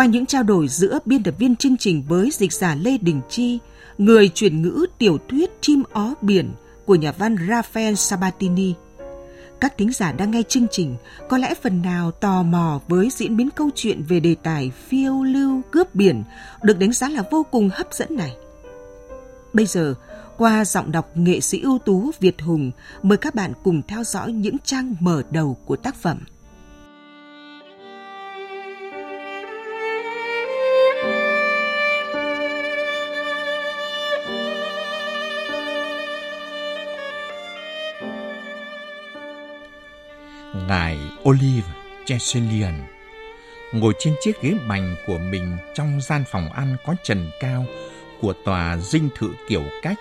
Qua 0.05 0.09
những 0.09 0.27
trao 0.27 0.43
đổi 0.43 0.69
giữa 0.69 0.99
biên 1.05 1.23
tập 1.23 1.35
viên 1.39 1.57
chương 1.57 1.77
trình 1.77 2.05
với 2.09 2.31
dịch 2.33 2.53
giả 2.53 2.75
Lê 2.75 2.99
Đình 2.99 3.21
Chi, 3.29 3.59
người 3.99 4.29
chuyển 4.29 4.63
ngữ 4.63 4.87
tiểu 4.99 5.19
thuyết 5.29 5.51
Chim 5.61 5.83
ó 5.93 6.15
biển 6.21 6.53
của 6.87 6.95
nhà 6.95 7.13
văn 7.13 7.37
Rafael 7.37 7.95
Sabatini, 7.95 8.75
các 9.61 9.79
thính 9.79 9.93
giả 9.93 10.13
đang 10.13 10.31
nghe 10.31 10.43
chương 10.49 10.67
trình 10.71 10.97
có 11.29 11.39
lẽ 11.39 11.55
phần 11.63 11.83
nào 11.83 12.11
tò 12.11 12.43
mò 12.43 12.81
với 12.89 13.09
diễn 13.11 13.37
biến 13.37 13.51
câu 13.51 13.71
chuyện 13.75 14.03
về 14.09 14.21
đề 14.21 14.35
tài 14.43 14.71
phiêu 14.89 15.23
lưu 15.23 15.63
cướp 15.71 15.95
biển 15.95 16.25
được 16.63 16.79
đánh 16.79 16.93
giá 16.93 17.09
là 17.09 17.23
vô 17.31 17.47
cùng 17.51 17.71
hấp 17.73 17.93
dẫn 17.93 18.17
này. 18.17 18.37
Bây 19.53 19.67
giờ, 19.67 19.95
qua 20.37 20.65
giọng 20.65 20.93
đọc 20.93 21.11
nghệ 21.15 21.41
sĩ 21.41 21.61
ưu 21.61 21.79
tú 21.79 22.11
Việt 22.21 22.43
Hùng, 22.43 22.71
mời 23.03 23.19
các 23.19 23.35
bạn 23.35 23.53
cùng 23.65 23.83
theo 23.89 24.05
dõi 24.05 24.33
những 24.33 24.57
trang 24.65 24.95
mở 25.01 25.23
đầu 25.31 25.57
của 25.65 25.77
tác 25.77 25.95
phẩm. 25.97 26.19
Ngài 40.55 40.99
Olive 41.29 41.69
Cheselian 42.05 42.87
ngồi 43.73 43.95
trên 43.99 44.15
chiếc 44.21 44.43
ghế 44.43 44.55
bành 44.69 44.97
của 45.07 45.19
mình 45.19 45.57
trong 45.75 46.01
gian 46.01 46.25
phòng 46.31 46.53
ăn 46.53 46.77
có 46.87 46.95
trần 47.03 47.31
cao 47.41 47.67
của 48.21 48.33
tòa 48.45 48.77
dinh 48.77 49.09
thự 49.15 49.31
kiểu 49.49 49.63
cách. 49.83 49.99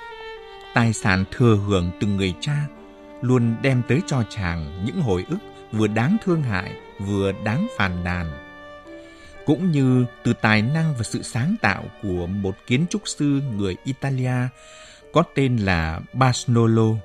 Tài 0.74 0.94
sản 0.94 1.26
thừa 1.32 1.56
hưởng 1.68 1.92
từ 2.00 2.08
người 2.08 2.34
cha 2.40 2.58
luôn 3.22 3.56
đem 3.62 3.82
tới 3.88 4.02
cho 4.08 4.24
chàng 4.30 4.86
những 4.86 5.02
hồi 5.02 5.26
ức 5.30 5.38
vừa 5.72 5.88
đáng 5.88 6.18
thương 6.24 6.42
hại 6.42 6.72
vừa 7.00 7.32
đáng 7.44 7.68
phàn 7.78 8.04
nàn. 8.04 8.32
Cũng 9.46 9.72
như 9.72 10.06
từ 10.24 10.34
tài 10.34 10.62
năng 10.62 10.94
và 10.98 11.04
sự 11.04 11.22
sáng 11.22 11.56
tạo 11.62 11.84
của 12.04 12.28
một 12.28 12.56
kiến 12.68 12.86
trúc 12.90 13.02
sư 13.06 13.42
người 13.56 13.76
Italia 13.84 14.48
có 15.14 15.24
tên 15.36 15.58
là 15.58 16.00
Basnolo, 16.14 16.96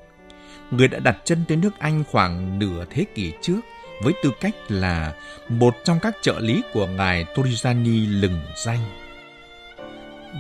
người 0.71 0.89
đã 0.89 0.99
đặt 0.99 1.17
chân 1.25 1.45
tới 1.49 1.57
nước 1.57 1.79
Anh 1.79 2.05
khoảng 2.11 2.59
nửa 2.59 2.85
thế 2.91 3.05
kỷ 3.15 3.33
trước 3.43 3.61
với 4.03 4.13
tư 4.23 4.31
cách 4.41 4.55
là 4.69 5.15
một 5.49 5.77
trong 5.85 5.99
các 6.01 6.17
trợ 6.23 6.39
lý 6.39 6.63
của 6.73 6.87
ngài 6.87 7.25
Torrigiani 7.35 8.07
lừng 8.07 8.41
danh. 8.65 8.81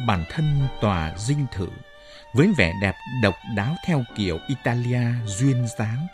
Bản 0.06 0.24
thân 0.30 0.68
tòa 0.80 1.14
dinh 1.18 1.46
thự 1.52 1.68
với 2.34 2.52
vẻ 2.56 2.72
đẹp 2.82 2.94
độc 3.22 3.34
đáo 3.56 3.76
theo 3.86 4.04
kiểu 4.16 4.38
Italia 4.48 5.02
duyên 5.26 5.66
dáng, 5.78 6.06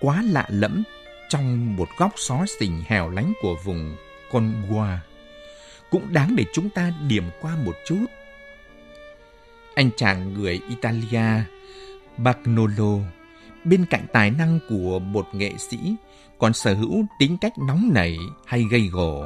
quá 0.00 0.22
lạ 0.26 0.46
lẫm 0.48 0.82
trong 1.28 1.76
một 1.76 1.88
góc 1.98 2.12
xó 2.16 2.44
xỉnh 2.60 2.82
hẻo 2.86 3.10
lánh 3.10 3.32
của 3.42 3.56
vùng 3.64 3.96
Congoa, 4.32 5.00
cũng 5.90 6.12
đáng 6.12 6.36
để 6.36 6.44
chúng 6.52 6.70
ta 6.70 6.92
điểm 7.08 7.24
qua 7.40 7.56
một 7.64 7.76
chút. 7.86 8.06
Anh 9.74 9.90
chàng 9.96 10.34
người 10.34 10.60
Italia, 10.68 11.44
Bagnolo, 12.16 12.98
bên 13.64 13.86
cạnh 13.90 14.06
tài 14.12 14.30
năng 14.30 14.58
của 14.68 14.98
một 14.98 15.26
nghệ 15.32 15.52
sĩ, 15.58 15.94
còn 16.38 16.52
sở 16.52 16.74
hữu 16.74 17.04
tính 17.18 17.38
cách 17.40 17.52
nóng 17.58 17.90
nảy 17.94 18.16
hay 18.46 18.64
gây 18.70 18.88
gổ, 18.92 19.24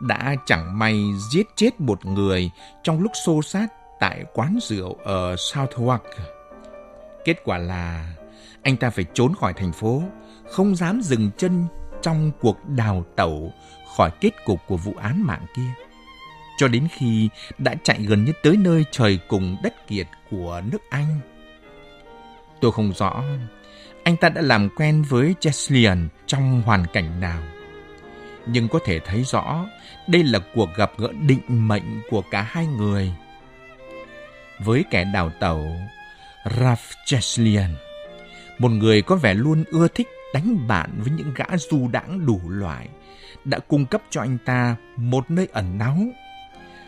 đã 0.00 0.34
chẳng 0.46 0.78
may 0.78 1.02
giết 1.32 1.46
chết 1.56 1.80
một 1.80 2.06
người 2.06 2.50
trong 2.82 3.00
lúc 3.00 3.12
xô 3.24 3.42
sát 3.42 3.66
tại 4.00 4.24
quán 4.34 4.58
rượu 4.62 4.96
ở 5.04 5.34
Southwark. 5.34 5.98
Kết 7.24 7.36
quả 7.44 7.58
là 7.58 8.14
anh 8.62 8.76
ta 8.76 8.90
phải 8.90 9.04
trốn 9.14 9.34
khỏi 9.40 9.52
thành 9.52 9.72
phố, 9.72 10.02
không 10.50 10.76
dám 10.76 11.00
dừng 11.02 11.30
chân 11.36 11.64
trong 12.02 12.30
cuộc 12.40 12.68
đào 12.68 13.04
tẩu 13.16 13.52
khỏi 13.96 14.10
kết 14.20 14.30
cục 14.44 14.60
của 14.66 14.76
vụ 14.76 14.94
án 14.96 15.26
mạng 15.26 15.46
kia. 15.56 15.70
Cho 16.58 16.68
đến 16.68 16.88
khi 16.92 17.28
đã 17.58 17.74
chạy 17.82 18.02
gần 18.02 18.24
như 18.24 18.32
tới 18.42 18.56
nơi 18.56 18.84
trời 18.90 19.18
cùng 19.28 19.56
đất 19.62 19.86
kiệt 19.88 20.06
của 20.30 20.62
nước 20.72 20.82
Anh. 20.90 21.20
Tôi 22.60 22.72
không 22.72 22.92
rõ 22.92 23.22
anh 24.02 24.16
ta 24.16 24.28
đã 24.28 24.42
làm 24.42 24.68
quen 24.76 25.02
với 25.08 25.34
Cheslian 25.40 26.08
trong 26.26 26.62
hoàn 26.62 26.84
cảnh 26.92 27.20
nào. 27.20 27.42
Nhưng 28.46 28.68
có 28.68 28.78
thể 28.84 29.00
thấy 29.00 29.22
rõ 29.22 29.66
đây 30.06 30.22
là 30.22 30.38
cuộc 30.54 30.68
gặp 30.76 30.92
gỡ 30.98 31.08
định 31.26 31.68
mệnh 31.68 32.00
của 32.10 32.22
cả 32.30 32.42
hai 32.42 32.66
người. 32.66 33.12
Với 34.64 34.84
kẻ 34.90 35.04
đào 35.04 35.30
tẩu, 35.40 35.66
Ralph 36.60 36.88
Cheslian, 37.04 37.74
một 38.58 38.68
người 38.68 39.02
có 39.02 39.16
vẻ 39.16 39.34
luôn 39.34 39.64
ưa 39.70 39.88
thích 39.88 40.08
đánh 40.34 40.68
bạn 40.68 40.90
với 40.98 41.10
những 41.10 41.34
gã 41.34 41.56
du 41.56 41.88
đãng 41.88 42.26
đủ 42.26 42.40
loại, 42.48 42.88
đã 43.44 43.58
cung 43.58 43.86
cấp 43.86 44.02
cho 44.10 44.20
anh 44.20 44.38
ta 44.44 44.76
một 44.96 45.30
nơi 45.30 45.48
ẩn 45.52 45.78
náu. 45.78 45.96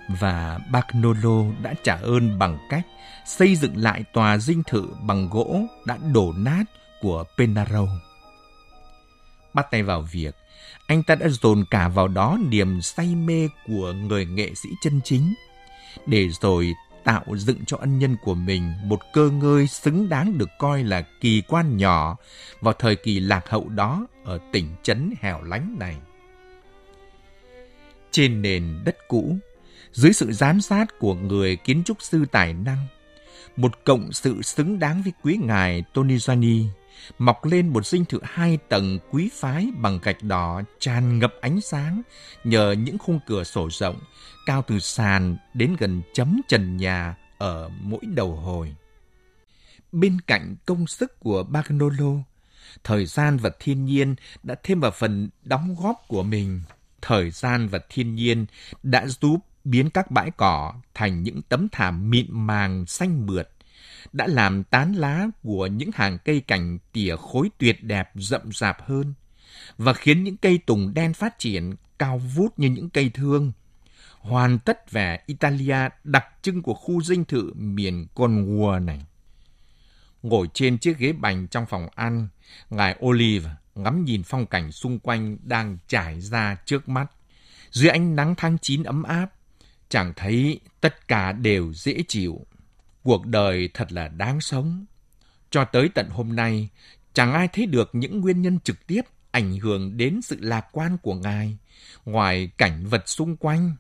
Và 0.09 0.59
Bagnolo 0.71 1.45
đã 1.63 1.75
trả 1.83 1.95
ơn 1.95 2.39
bằng 2.39 2.59
cách 2.69 2.87
xây 3.27 3.57
dựng 3.57 3.77
lại 3.77 4.05
tòa 4.13 4.39
dinh 4.39 4.63
thự 4.63 4.89
bằng 5.03 5.29
gỗ 5.31 5.61
đã 5.87 5.99
đổ 6.13 6.33
nát 6.37 6.65
của 7.01 7.25
Penarol. 7.39 7.89
Bắt 9.55 9.67
tay 9.71 9.83
vào 9.83 10.03
việc, 10.13 10.35
anh 10.87 11.03
ta 11.03 11.15
đã 11.15 11.29
dồn 11.29 11.65
cả 11.71 11.89
vào 11.89 12.09
đó 12.09 12.39
niềm 12.49 12.83
say 12.83 13.15
mê 13.15 13.49
của 13.67 13.93
người 13.93 14.27
nghệ 14.27 14.55
sĩ 14.55 14.69
chân 14.83 15.01
chính, 15.05 15.35
để 16.07 16.29
rồi 16.29 16.73
tạo 17.05 17.25
dựng 17.37 17.65
cho 17.67 17.77
ân 17.77 17.99
nhân 17.99 18.17
của 18.25 18.35
mình 18.35 18.73
một 18.85 19.01
cơ 19.13 19.31
ngơi 19.31 19.67
xứng 19.67 20.09
đáng 20.09 20.39
được 20.39 20.49
coi 20.59 20.85
là 20.85 21.03
kỳ 21.21 21.43
quan 21.49 21.77
nhỏ 21.77 22.17
vào 22.61 22.75
thời 22.75 22.97
kỳ 22.97 23.21
lạc 23.21 23.49
hậu 23.49 23.69
đó 23.69 24.07
ở 24.25 24.39
tỉnh 24.53 24.69
trấn 24.83 25.15
hẻo 25.21 25.43
lánh 25.43 25.77
này. 25.79 25.97
Trên 28.11 28.43
nền 28.43 28.81
đất 28.85 28.97
cũ, 29.09 29.37
dưới 29.93 30.13
sự 30.13 30.33
giám 30.33 30.61
sát 30.61 30.99
của 30.99 31.15
người 31.15 31.57
kiến 31.57 31.83
trúc 31.85 32.03
sư 32.03 32.25
tài 32.33 32.55
năng, 32.55 32.87
một 33.57 33.85
cộng 33.85 34.13
sự 34.13 34.43
xứng 34.43 34.79
đáng 34.79 35.03
với 35.03 35.13
quý 35.23 35.39
ngài 35.43 35.85
Tonizani 35.95 36.69
mọc 37.19 37.45
lên 37.45 37.69
một 37.69 37.87
dinh 37.87 38.05
thự 38.05 38.19
hai 38.23 38.59
tầng 38.69 38.99
quý 39.11 39.31
phái 39.33 39.69
bằng 39.79 39.99
gạch 40.03 40.23
đỏ 40.23 40.63
tràn 40.79 41.19
ngập 41.19 41.35
ánh 41.41 41.61
sáng 41.61 42.03
nhờ 42.45 42.73
những 42.73 42.99
khung 42.99 43.21
cửa 43.27 43.45
sổ 43.45 43.69
rộng, 43.71 43.99
cao 44.47 44.65
từ 44.67 44.79
sàn 44.79 45.37
đến 45.55 45.77
gần 45.79 46.03
chấm 46.15 46.41
trần 46.49 46.77
nhà 46.77 47.17
ở 47.39 47.71
mỗi 47.81 48.01
đầu 48.15 48.37
hồi. 48.37 48.75
Bên 49.93 50.21
cạnh 50.27 50.57
công 50.67 50.87
sức 50.87 51.21
của 51.21 51.43
Bagnolo, 51.43 52.13
thời 52.85 53.07
gian 53.07 53.37
và 53.37 53.51
thiên 53.61 53.85
nhiên 53.85 54.15
đã 54.43 54.55
thêm 54.63 54.81
vào 54.81 54.91
phần 54.91 55.29
đóng 55.43 55.77
góp 55.83 56.05
của 56.09 56.23
mình. 56.23 56.61
Thời 57.03 57.31
gian 57.31 57.69
và 57.69 57.81
thiên 57.89 58.15
nhiên 58.15 58.47
đã 58.83 59.07
giúp 59.07 59.37
biến 59.65 59.91
các 59.91 60.11
bãi 60.11 60.31
cỏ 60.31 60.75
thành 60.95 61.23
những 61.23 61.43
tấm 61.43 61.69
thảm 61.73 62.11
mịn 62.11 62.27
màng 62.31 62.87
xanh 62.87 63.27
mượt, 63.27 63.51
đã 64.13 64.27
làm 64.27 64.65
tán 64.65 64.93
lá 64.93 65.27
của 65.43 65.67
những 65.67 65.91
hàng 65.95 66.19
cây 66.25 66.41
cảnh 66.41 66.79
tỉa 66.93 67.17
khối 67.17 67.51
tuyệt 67.59 67.85
đẹp 67.85 68.11
rậm 68.15 68.53
rạp 68.53 68.83
hơn 68.83 69.15
và 69.79 69.93
khiến 69.93 70.25
những 70.25 70.37
cây 70.37 70.59
tùng 70.59 70.95
đen 70.95 71.15
phát 71.15 71.39
triển 71.39 71.75
cao 71.99 72.19
vút 72.19 72.59
như 72.59 72.69
những 72.69 72.91
cây 72.91 73.11
thương. 73.15 73.53
Hoàn 74.21 74.59
tất 74.59 74.91
vẻ 74.91 75.23
Italia 75.27 75.89
đặc 76.05 76.27
trưng 76.43 76.63
của 76.63 76.75
khu 76.75 77.03
dinh 77.03 77.25
thự 77.25 77.53
miền 77.55 78.07
Conua 78.15 78.79
này. 78.79 79.07
Ngồi 80.23 80.49
trên 80.55 80.79
chiếc 80.79 80.99
ghế 80.99 81.13
bành 81.13 81.49
trong 81.49 81.67
phòng 81.67 81.89
ăn, 81.95 82.29
ngài 82.71 82.97
Olive 83.05 83.51
ngắm 83.75 84.05
nhìn 84.05 84.23
phong 84.23 84.47
cảnh 84.47 84.73
xung 84.73 84.99
quanh 84.99 85.37
đang 85.43 85.79
trải 85.89 86.21
ra 86.21 86.57
trước 86.65 86.89
mắt. 86.89 87.07
Dưới 87.71 87.91
ánh 87.91 88.17
nắng 88.17 88.35
tháng 88.37 88.59
9 88.59 88.83
ấm 88.83 89.03
áp, 89.03 89.27
chàng 89.93 90.13
thấy 90.17 90.61
tất 90.81 91.09
cả 91.09 91.33
đều 91.33 91.73
dễ 91.73 92.03
chịu 92.09 92.47
Cuộc 93.03 93.27
đời 93.27 93.69
thật 93.75 93.93
là 93.93 94.09
đáng 94.09 94.41
sống. 94.41 94.85
Cho 95.51 95.65
tới 95.65 95.89
tận 95.95 96.09
hôm 96.11 96.37
nay, 96.37 96.69
chẳng 97.15 97.33
ai 97.33 97.49
thấy 97.49 97.67
được 97.67 97.91
những 97.93 98.21
nguyên 98.21 98.43
nhân 98.43 98.59
trực 98.65 98.87
tiếp 98.87 99.03
ảnh 99.31 99.57
hưởng 99.57 99.97
đến 99.97 100.23
sự 100.23 100.37
lạc 100.41 100.67
quan 100.73 100.99
của 101.03 101.15
Ngài, 101.15 101.59
ngoài 102.05 102.51
cảnh 102.59 102.87
vật 102.87 103.09
xung 103.09 103.37
quanh. 103.37 103.77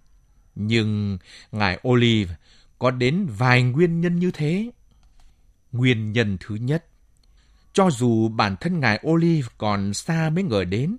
Nhưng 0.54 1.19
Ngài 1.52 1.81
Olive 1.88 2.35
có 2.78 2.90
đến 2.90 3.26
vài 3.38 3.62
nguyên 3.62 4.00
nhân 4.00 4.19
như 4.19 4.31
thế. 4.31 4.71
Nguyên 5.73 6.12
nhân 6.12 6.37
thứ 6.40 6.54
nhất, 6.54 6.85
cho 7.73 7.90
dù 7.90 8.28
bản 8.28 8.57
thân 8.61 8.81
Ngài 8.81 9.00
Olive 9.07 9.49
còn 9.59 9.95
xa 9.95 10.31
mới 10.31 10.45
ngờ 10.45 10.64
đến, 10.64 10.97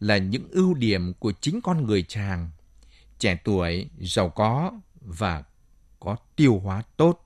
là 0.00 0.18
những 0.18 0.48
ưu 0.50 0.74
điểm 0.74 1.12
của 1.18 1.32
chính 1.40 1.60
con 1.60 1.86
người 1.86 2.02
chàng. 2.02 2.50
Trẻ 3.18 3.36
tuổi, 3.44 3.90
giàu 3.98 4.28
có 4.28 4.72
và 5.00 5.42
có 6.00 6.16
tiêu 6.36 6.58
hóa 6.58 6.82
tốt. 6.96 7.22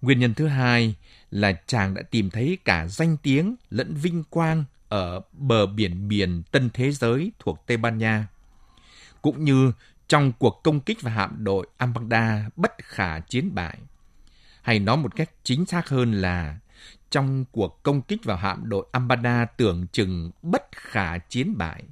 Nguyên 0.00 0.18
nhân 0.20 0.34
thứ 0.34 0.46
hai 0.46 0.94
là 1.30 1.52
chàng 1.66 1.94
đã 1.94 2.02
tìm 2.02 2.30
thấy 2.30 2.58
cả 2.64 2.86
danh 2.86 3.16
tiếng 3.16 3.56
lẫn 3.70 3.94
vinh 3.94 4.24
quang 4.24 4.64
ở 4.88 5.20
bờ 5.32 5.66
biển 5.66 6.08
miền 6.08 6.42
Tân 6.50 6.70
Thế 6.74 6.92
Giới 6.92 7.32
thuộc 7.38 7.66
Tây 7.66 7.76
Ban 7.76 7.98
Nha, 7.98 8.28
cũng 9.22 9.44
như 9.44 9.72
trong 10.08 10.32
cuộc 10.38 10.60
công 10.62 10.80
kích 10.80 11.02
vào 11.02 11.14
hạm 11.14 11.44
đội 11.44 11.66
Amanda 11.76 12.48
bất 12.56 12.72
khả 12.78 13.20
chiến 13.20 13.54
bại. 13.54 13.78
Hay 14.62 14.78
nói 14.78 14.96
một 14.96 15.16
cách 15.16 15.30
chính 15.42 15.66
xác 15.66 15.88
hơn 15.88 16.12
là 16.12 16.58
trong 17.10 17.44
cuộc 17.52 17.82
công 17.82 18.02
kích 18.02 18.24
vào 18.24 18.36
hạm 18.36 18.68
đội 18.68 18.86
Amanda 18.92 19.44
tưởng 19.44 19.86
chừng 19.92 20.30
bất 20.42 20.68
khả 20.72 21.18
chiến 21.18 21.58
bại. 21.58 21.84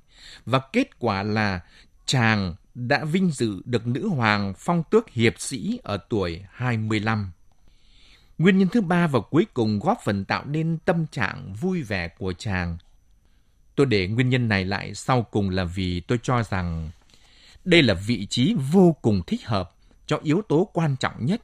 Và 0.46 0.60
kết 0.72 0.98
quả 0.98 1.22
là 1.22 1.60
chàng 2.06 2.54
đã 2.86 3.04
vinh 3.04 3.30
dự 3.30 3.62
được 3.64 3.86
nữ 3.86 4.08
hoàng 4.08 4.52
phong 4.56 4.82
tước 4.90 5.10
hiệp 5.10 5.40
sĩ 5.40 5.80
ở 5.82 5.98
tuổi 6.08 6.42
25. 6.52 7.30
Nguyên 8.38 8.58
nhân 8.58 8.68
thứ 8.72 8.80
ba 8.80 9.06
và 9.06 9.20
cuối 9.20 9.46
cùng 9.54 9.78
góp 9.78 9.98
phần 10.04 10.24
tạo 10.24 10.44
nên 10.44 10.78
tâm 10.84 11.06
trạng 11.06 11.54
vui 11.60 11.82
vẻ 11.82 12.08
của 12.08 12.32
chàng. 12.32 12.78
Tôi 13.74 13.86
để 13.86 14.08
nguyên 14.08 14.28
nhân 14.28 14.48
này 14.48 14.64
lại 14.64 14.94
sau 14.94 15.22
cùng 15.22 15.50
là 15.50 15.64
vì 15.64 16.00
tôi 16.00 16.18
cho 16.22 16.42
rằng 16.42 16.90
đây 17.64 17.82
là 17.82 17.94
vị 17.94 18.26
trí 18.26 18.54
vô 18.72 18.96
cùng 19.02 19.22
thích 19.26 19.46
hợp 19.46 19.74
cho 20.06 20.20
yếu 20.22 20.42
tố 20.48 20.70
quan 20.72 20.96
trọng 20.96 21.26
nhất 21.26 21.42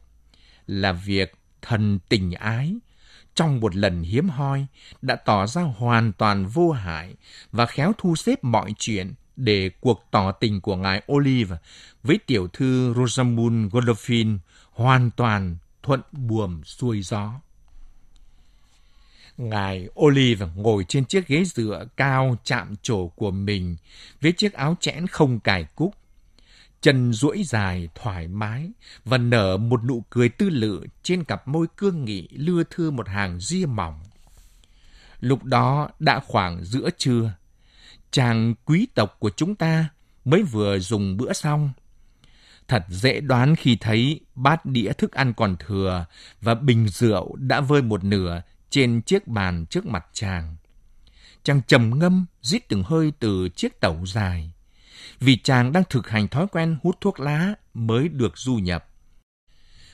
là 0.66 0.92
việc 0.92 1.34
thần 1.62 1.98
tình 2.08 2.32
ái 2.32 2.74
trong 3.34 3.60
một 3.60 3.76
lần 3.76 4.02
hiếm 4.02 4.28
hoi 4.28 4.66
đã 5.02 5.16
tỏ 5.16 5.46
ra 5.46 5.62
hoàn 5.62 6.12
toàn 6.12 6.46
vô 6.46 6.70
hại 6.70 7.14
và 7.52 7.66
khéo 7.66 7.92
thu 7.98 8.16
xếp 8.16 8.44
mọi 8.44 8.74
chuyện 8.78 9.14
để 9.36 9.70
cuộc 9.80 10.04
tỏ 10.10 10.32
tình 10.32 10.60
của 10.60 10.76
ngài 10.76 11.02
Olive 11.12 11.56
với 12.02 12.18
tiểu 12.26 12.48
thư 12.48 12.94
Rosamund 12.94 13.72
Godolphin 13.72 14.38
hoàn 14.70 15.10
toàn 15.10 15.56
thuận 15.82 16.00
buồm 16.12 16.62
xuôi 16.62 17.02
gió. 17.02 17.40
Ngài 19.36 19.88
Olive 20.00 20.46
ngồi 20.56 20.84
trên 20.88 21.04
chiếc 21.04 21.28
ghế 21.28 21.44
dựa 21.44 21.84
cao 21.96 22.36
chạm 22.44 22.74
trổ 22.82 23.08
của 23.08 23.30
mình 23.30 23.76
với 24.20 24.32
chiếc 24.32 24.52
áo 24.52 24.76
chẽn 24.80 25.06
không 25.06 25.40
cài 25.40 25.64
cúc. 25.64 25.94
Chân 26.80 27.12
duỗi 27.12 27.42
dài, 27.44 27.88
thoải 27.94 28.28
mái 28.28 28.70
và 29.04 29.18
nở 29.18 29.56
một 29.56 29.84
nụ 29.84 30.04
cười 30.10 30.28
tư 30.28 30.48
lự 30.50 30.86
trên 31.02 31.24
cặp 31.24 31.48
môi 31.48 31.66
cương 31.76 32.04
nghị 32.04 32.28
lưa 32.28 32.62
thưa 32.70 32.90
một 32.90 33.08
hàng 33.08 33.40
ria 33.40 33.66
mỏng. 33.66 34.00
Lúc 35.20 35.44
đó 35.44 35.88
đã 35.98 36.20
khoảng 36.20 36.64
giữa 36.64 36.88
trưa. 36.98 37.32
Chàng 38.14 38.54
quý 38.64 38.86
tộc 38.94 39.16
của 39.18 39.30
chúng 39.36 39.54
ta 39.54 39.88
mới 40.24 40.42
vừa 40.42 40.78
dùng 40.78 41.16
bữa 41.16 41.32
xong. 41.32 41.70
Thật 42.68 42.84
dễ 42.88 43.20
đoán 43.20 43.56
khi 43.56 43.76
thấy 43.76 44.20
bát 44.34 44.66
đĩa 44.66 44.92
thức 44.92 45.12
ăn 45.12 45.32
còn 45.36 45.56
thừa 45.58 46.06
và 46.40 46.54
bình 46.54 46.88
rượu 46.88 47.36
đã 47.36 47.60
vơi 47.60 47.82
một 47.82 48.04
nửa 48.04 48.42
trên 48.70 49.00
chiếc 49.02 49.26
bàn 49.26 49.66
trước 49.70 49.86
mặt 49.86 50.06
chàng. 50.12 50.56
Chàng 51.42 51.60
trầm 51.66 51.98
ngâm, 51.98 52.26
rít 52.42 52.68
từng 52.68 52.82
hơi 52.82 53.12
từ 53.18 53.48
chiếc 53.48 53.80
tẩu 53.80 54.06
dài. 54.06 54.52
Vì 55.20 55.36
chàng 55.36 55.72
đang 55.72 55.84
thực 55.90 56.08
hành 56.08 56.28
thói 56.28 56.46
quen 56.52 56.76
hút 56.82 56.96
thuốc 57.00 57.20
lá 57.20 57.54
mới 57.74 58.08
được 58.08 58.38
du 58.38 58.54
nhập. 58.54 58.88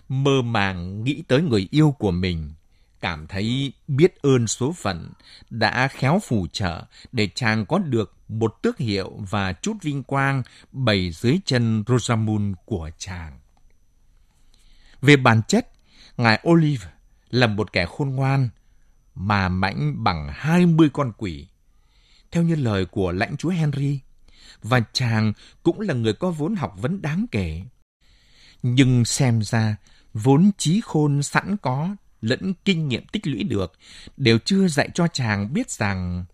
Mơ 0.09 0.43
màng 0.43 1.05
nghĩ 1.05 1.23
tới 1.29 1.43
người 1.43 1.69
yêu 1.71 1.95
của 1.99 2.11
mình, 2.11 2.53
cảm 3.01 3.27
thấy 3.27 3.73
biết 3.89 4.23
ơn 4.23 4.47
số 4.47 4.73
phận 4.73 5.13
đã 5.51 5.89
khéo 5.89 6.21
phù 6.25 6.47
trợ 6.53 6.85
để 7.13 7.29
chàng 7.35 7.67
có 7.67 7.79
được 7.79 8.17
một 8.29 8.55
tước 8.63 8.79
hiệu 8.79 9.13
và 9.31 9.53
chút 9.53 9.77
vinh 9.83 10.03
quang 10.03 10.43
bày 10.73 11.11
dưới 11.11 11.41
chân 11.45 11.85
Rosamund 11.87 12.55
của 12.65 12.91
chàng. 12.99 13.41
Về 15.03 15.17
bản 15.17 15.43
chất, 15.49 15.73
ngài 16.17 16.41
Olive 16.49 16.87
là 17.31 17.47
một 17.47 17.73
kẻ 17.73 17.87
khôn 17.87 18.11
ngoan, 18.11 18.49
mà 19.15 19.49
mãnh 19.49 20.05
bằng 20.05 20.31
20 20.33 20.91
con 20.93 21.13
quỷ. 21.17 21.49
Theo 22.31 22.43
như 22.43 22.55
lời 22.55 22.87
của 22.87 23.13
lãnh 23.13 23.37
chúa 23.37 23.51
Henry, 23.51 24.01
và 24.63 24.81
chàng 24.93 25.33
cũng 25.63 25.81
là 25.81 25.95
người 25.95 26.13
có 26.13 26.31
vốn 26.31 26.55
học 26.55 26.75
vấn 26.77 27.03
đáng 27.03 27.27
kể. 27.31 27.63
Nhưng 28.63 29.05
xem 29.05 29.43
ra, 29.43 29.77
vốn 30.15 30.51
trí 30.59 30.81
khôn 30.85 31.23
sẵn 31.23 31.57
có 31.57 31.97
lẫn 32.21 32.53
kinh 32.65 32.89
nghiệm 32.89 33.07
tích 33.07 33.27
lũy 33.27 33.43
được 33.43 33.73
đều 34.17 34.39
chưa 34.45 34.69
dạy 34.69 34.89
cho 34.95 35.07
chàng 35.13 35.53
biết 35.53 35.71
rằng 35.71 36.25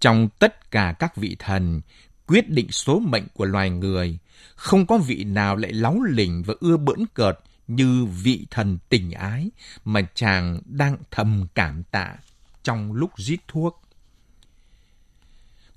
trong 0.00 0.28
tất 0.38 0.70
cả 0.70 0.94
các 0.98 1.16
vị 1.16 1.36
thần 1.38 1.80
quyết 2.26 2.50
định 2.50 2.70
số 2.70 2.98
mệnh 2.98 3.26
của 3.34 3.44
loài 3.44 3.70
người, 3.70 4.18
không 4.54 4.86
có 4.86 4.98
vị 4.98 5.24
nào 5.24 5.56
lại 5.56 5.72
láu 5.72 6.02
lỉnh 6.02 6.42
và 6.42 6.54
ưa 6.60 6.76
bỡn 6.76 7.06
cợt 7.14 7.38
như 7.68 8.04
vị 8.04 8.46
thần 8.50 8.78
tình 8.88 9.10
ái 9.10 9.50
mà 9.84 10.00
chàng 10.14 10.60
đang 10.64 10.96
thầm 11.10 11.46
cảm 11.54 11.82
tạ 11.82 12.14
trong 12.62 12.92
lúc 12.92 13.10
rít 13.16 13.40
thuốc. 13.48 13.82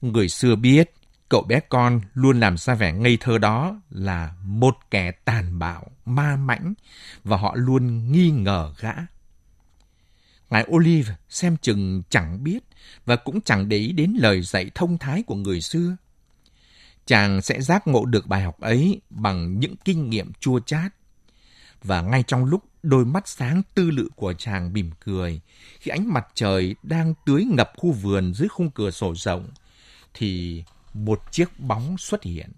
Người 0.02 0.30
xưa 0.30 0.56
biết, 0.56 0.94
cậu 1.30 1.42
bé 1.42 1.60
con 1.70 2.02
luôn 2.14 2.40
làm 2.40 2.58
ra 2.58 2.76
vẻ 2.76 2.94
ngây 2.94 3.18
thơ 3.20 3.38
đó 3.38 3.82
là 3.90 4.34
một 4.44 4.78
kẻ 4.92 5.12
tàn 5.12 5.60
bạo, 5.60 5.92
ma 6.06 6.36
mãnh 6.36 6.74
và 7.24 7.38
họ 7.38 7.56
luôn 7.56 8.12
nghi 8.12 8.32
ngờ 8.32 8.74
gã. 8.80 8.94
Ngài 10.50 10.66
Olive 10.72 11.16
xem 11.30 11.58
chừng 11.62 12.04
chẳng 12.10 12.44
biết 12.44 12.60
và 13.06 13.16
cũng 13.16 13.42
chẳng 13.42 13.70
để 13.70 13.78
ý 13.78 13.92
đến 13.92 14.14
lời 14.20 14.42
dạy 14.42 14.72
thông 14.76 14.98
thái 14.98 15.24
của 15.24 15.36
người 15.36 15.62
xưa. 15.62 15.96
Chàng 17.06 17.42
sẽ 17.42 17.62
giác 17.62 17.88
ngộ 17.88 18.06
được 18.06 18.28
bài 18.28 18.42
học 18.42 18.60
ấy 18.60 19.02
bằng 19.10 19.60
những 19.60 19.76
kinh 19.86 20.10
nghiệm 20.10 20.32
chua 20.40 20.60
chát. 20.60 20.94
Và 21.84 22.02
ngay 22.02 22.24
trong 22.28 22.46
lúc 22.46 22.64
đôi 22.84 23.06
mắt 23.06 23.28
sáng 23.28 23.62
tư 23.74 23.92
lự 23.92 24.10
của 24.16 24.34
chàng 24.34 24.74
mỉm 24.74 24.92
cười, 25.06 25.42
khi 25.80 25.92
ánh 25.92 26.14
mặt 26.14 26.28
trời 26.34 26.76
đang 26.84 27.14
tưới 27.26 27.46
ngập 27.46 27.72
khu 27.78 27.92
vườn 27.92 28.34
dưới 28.34 28.48
khung 28.48 28.70
cửa 28.70 28.92
sổ 28.92 29.16
rộng, 29.16 29.50
thì 30.14 30.64
một 30.94 31.22
chiếc 31.32 31.60
bóng 31.60 31.98
xuất 31.98 32.24
hiện. 32.24 32.50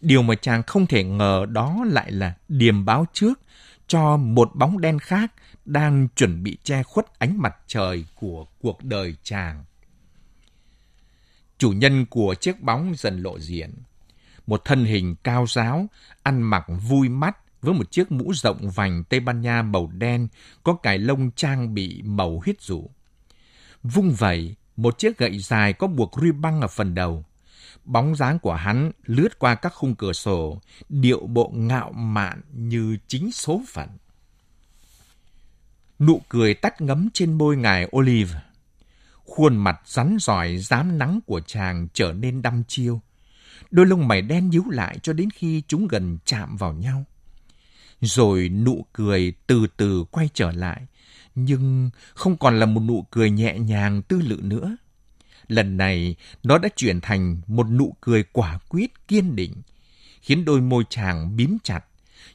Điều 0.00 0.22
mà 0.22 0.34
chàng 0.34 0.62
không 0.62 0.86
thể 0.86 1.04
ngờ 1.04 1.46
đó 1.50 1.84
lại 1.86 2.12
là 2.12 2.34
điềm 2.48 2.84
báo 2.84 3.06
trước 3.12 3.40
cho 3.86 4.16
một 4.16 4.50
bóng 4.54 4.80
đen 4.80 4.98
khác 4.98 5.32
đang 5.64 6.08
chuẩn 6.16 6.42
bị 6.42 6.58
che 6.62 6.82
khuất 6.82 7.18
ánh 7.18 7.38
mặt 7.38 7.56
trời 7.66 8.04
của 8.14 8.46
cuộc 8.60 8.84
đời 8.84 9.16
chàng. 9.22 9.64
Chủ 11.58 11.72
nhân 11.72 12.06
của 12.06 12.34
chiếc 12.34 12.60
bóng 12.60 12.94
dần 12.96 13.22
lộ 13.22 13.38
diện. 13.38 13.74
Một 14.46 14.62
thân 14.64 14.84
hình 14.84 15.14
cao 15.22 15.44
ráo, 15.48 15.86
ăn 16.22 16.42
mặc 16.42 16.64
vui 16.88 17.08
mắt 17.08 17.36
với 17.62 17.74
một 17.74 17.90
chiếc 17.90 18.12
mũ 18.12 18.32
rộng 18.34 18.70
vành 18.70 19.04
Tây 19.04 19.20
Ban 19.20 19.40
Nha 19.40 19.62
màu 19.62 19.86
đen 19.86 20.28
có 20.62 20.74
cài 20.74 20.98
lông 20.98 21.30
trang 21.30 21.74
bị 21.74 22.02
màu 22.02 22.40
huyết 22.44 22.60
dụ. 22.60 22.90
Vung 23.82 24.12
vẩy, 24.12 24.56
một 24.76 24.98
chiếc 24.98 25.18
gậy 25.18 25.38
dài 25.38 25.72
có 25.72 25.86
buộc 25.86 26.20
ruy 26.20 26.32
băng 26.32 26.60
ở 26.60 26.68
phần 26.68 26.94
đầu. 26.94 27.24
Bóng 27.84 28.16
dáng 28.16 28.38
của 28.38 28.54
hắn 28.54 28.90
lướt 29.04 29.38
qua 29.38 29.54
các 29.54 29.72
khung 29.74 29.94
cửa 29.94 30.12
sổ, 30.12 30.60
điệu 30.88 31.26
bộ 31.26 31.52
ngạo 31.54 31.92
mạn 31.92 32.40
như 32.52 32.96
chính 33.06 33.32
số 33.32 33.62
phận. 33.68 33.88
Nụ 35.98 36.22
cười 36.28 36.54
tắt 36.54 36.80
ngấm 36.80 37.08
trên 37.14 37.32
môi 37.32 37.56
ngài 37.56 37.88
Olive. 37.96 38.40
Khuôn 39.24 39.56
mặt 39.56 39.80
rắn 39.84 40.16
giỏi 40.20 40.58
dám 40.58 40.98
nắng 40.98 41.20
của 41.26 41.40
chàng 41.40 41.88
trở 41.94 42.12
nên 42.12 42.42
đăm 42.42 42.64
chiêu. 42.68 43.00
Đôi 43.70 43.86
lông 43.86 44.08
mày 44.08 44.22
đen 44.22 44.50
nhíu 44.50 44.62
lại 44.70 44.98
cho 45.02 45.12
đến 45.12 45.30
khi 45.30 45.62
chúng 45.68 45.88
gần 45.88 46.18
chạm 46.24 46.56
vào 46.56 46.72
nhau. 46.72 47.04
Rồi 48.00 48.48
nụ 48.48 48.86
cười 48.92 49.32
từ 49.46 49.66
từ 49.76 50.04
quay 50.10 50.28
trở 50.34 50.52
lại, 50.52 50.86
nhưng 51.34 51.90
không 52.14 52.36
còn 52.36 52.58
là 52.58 52.66
một 52.66 52.80
nụ 52.80 53.06
cười 53.10 53.30
nhẹ 53.30 53.58
nhàng 53.58 54.02
tư 54.02 54.20
lự 54.20 54.40
nữa. 54.42 54.76
Lần 55.48 55.76
này, 55.76 56.16
nó 56.42 56.58
đã 56.58 56.68
chuyển 56.76 57.00
thành 57.00 57.40
một 57.46 57.70
nụ 57.70 57.96
cười 58.00 58.24
quả 58.32 58.58
quyết 58.68 59.08
kiên 59.08 59.36
định, 59.36 59.52
khiến 60.20 60.44
đôi 60.44 60.60
môi 60.60 60.84
chàng 60.90 61.36
bím 61.36 61.58
chặt, 61.64 61.84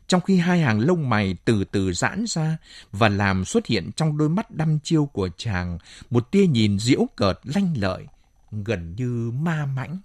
trong 0.07 0.21
khi 0.21 0.37
hai 0.37 0.59
hàng 0.59 0.79
lông 0.79 1.09
mày 1.09 1.37
từ 1.45 1.63
từ 1.63 1.93
giãn 1.93 2.25
ra 2.27 2.57
và 2.91 3.09
làm 3.09 3.45
xuất 3.45 3.65
hiện 3.65 3.91
trong 3.95 4.17
đôi 4.17 4.29
mắt 4.29 4.51
đăm 4.51 4.79
chiêu 4.83 5.05
của 5.05 5.29
chàng 5.37 5.77
một 6.09 6.31
tia 6.31 6.47
nhìn 6.47 6.79
diễu 6.79 7.07
cợt 7.15 7.39
lanh 7.43 7.73
lợi, 7.77 8.05
gần 8.51 8.95
như 8.97 9.31
ma 9.31 9.65
mãnh. 9.65 9.99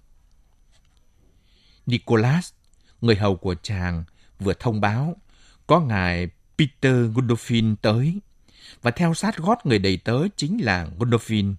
Nicholas, 1.85 2.51
người 3.01 3.15
hầu 3.15 3.35
của 3.35 3.55
chàng, 3.61 4.03
vừa 4.39 4.53
thông 4.53 4.81
báo 4.81 5.15
có 5.67 5.79
ngài 5.79 6.29
Peter 6.57 6.95
Godolphin 7.13 7.75
tới 7.75 8.19
và 8.81 8.91
theo 8.91 9.13
sát 9.13 9.37
gót 9.37 9.65
người 9.65 9.79
đầy 9.79 9.97
tớ 9.97 10.27
chính 10.35 10.63
là 10.63 10.87
Godolphin, 10.99 11.55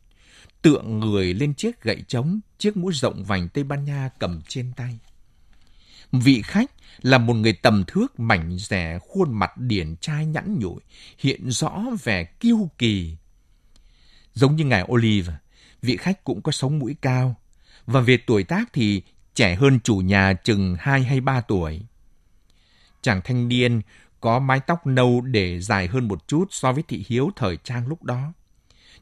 tượng 0.63 1.01
người 1.01 1.35
lên 1.35 1.55
chiếc 1.55 1.83
gậy 1.83 2.05
trống, 2.09 2.41
chiếc 2.59 2.77
mũ 2.77 2.91
rộng 2.93 3.25
vành 3.25 3.49
Tây 3.49 3.65
Ban 3.65 3.85
Nha 3.85 4.11
cầm 4.19 4.41
trên 4.49 4.73
tay. 4.77 4.99
Vị 6.13 6.43
khách 6.43 6.71
là 7.03 7.19
một 7.19 7.35
người 7.35 7.53
tầm 7.53 7.85
thước 7.87 8.21
mảnh 8.21 8.57
rẻ 8.59 8.99
khuôn 8.99 9.33
mặt 9.33 9.57
điển 9.57 9.97
trai 9.97 10.27
nhẵn 10.27 10.59
nhụi, 10.59 10.81
hiện 11.19 11.51
rõ 11.51 11.83
vẻ 12.05 12.25
kiêu 12.25 12.71
kỳ. 12.79 13.17
Giống 14.35 14.57
như 14.57 14.65
ngài 14.65 14.85
Olive, 14.93 15.35
vị 15.83 15.97
khách 15.97 16.25
cũng 16.25 16.43
có 16.43 16.53
sống 16.53 16.79
mũi 16.79 16.97
cao, 17.01 17.37
và 17.87 18.01
về 18.01 18.17
tuổi 18.27 18.45
tác 18.45 18.73
thì 18.73 19.03
trẻ 19.35 19.55
hơn 19.55 19.81
chủ 19.81 19.97
nhà 19.97 20.33
chừng 20.33 20.77
2 20.79 21.03
hay 21.03 21.21
3 21.21 21.41
tuổi. 21.41 21.83
Chàng 23.03 23.21
thanh 23.25 23.49
niên 23.49 23.81
có 24.21 24.39
mái 24.39 24.61
tóc 24.61 24.87
nâu 24.87 25.21
để 25.21 25.61
dài 25.61 25.87
hơn 25.87 26.09
một 26.09 26.29
chút 26.29 26.45
so 26.51 26.73
với 26.73 26.83
thị 26.89 27.05
hiếu 27.09 27.31
thời 27.37 27.57
trang 27.65 27.87
lúc 27.87 28.03
đó. 28.03 28.33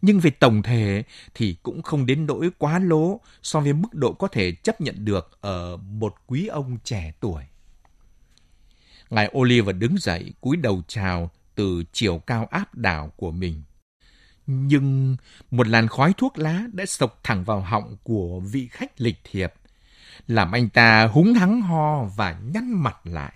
Nhưng 0.07 0.21
về 0.21 0.31
tổng 0.31 0.63
thể 0.63 1.05
thì 1.35 1.57
cũng 1.63 1.83
không 1.83 2.07
đến 2.07 2.27
nỗi 2.27 2.51
quá 2.59 2.79
lố 2.79 3.21
so 3.43 3.61
với 3.61 3.73
mức 3.73 3.95
độ 3.95 4.13
có 4.13 4.29
thể 4.29 4.53
chấp 4.53 4.81
nhận 4.81 5.05
được 5.05 5.39
ở 5.41 5.77
một 5.77 6.15
quý 6.27 6.47
ông 6.47 6.79
trẻ 6.85 7.13
tuổi. 7.21 7.43
Ngài 9.11 9.31
Oliver 9.39 9.77
đứng 9.77 9.99
dậy, 9.99 10.33
cúi 10.41 10.57
đầu 10.57 10.83
chào 10.89 11.31
từ 11.55 11.85
chiều 11.93 12.19
cao 12.19 12.49
áp 12.51 12.75
đảo 12.75 13.13
của 13.17 13.31
mình. 13.31 13.63
Nhưng 14.47 15.17
một 15.51 15.69
làn 15.69 15.89
khói 15.89 16.13
thuốc 16.17 16.39
lá 16.39 16.63
đã 16.73 16.87
sộc 16.87 17.21
thẳng 17.23 17.45
vào 17.45 17.61
họng 17.61 17.97
của 18.03 18.41
vị 18.41 18.69
khách 18.71 19.01
lịch 19.01 19.19
thiệp, 19.25 19.53
làm 20.29 20.53
anh 20.53 20.69
ta 20.69 21.07
húng 21.07 21.35
hắng 21.35 21.61
ho 21.61 22.05
và 22.17 22.39
nhăn 22.53 22.83
mặt 22.83 23.07
lại. 23.07 23.33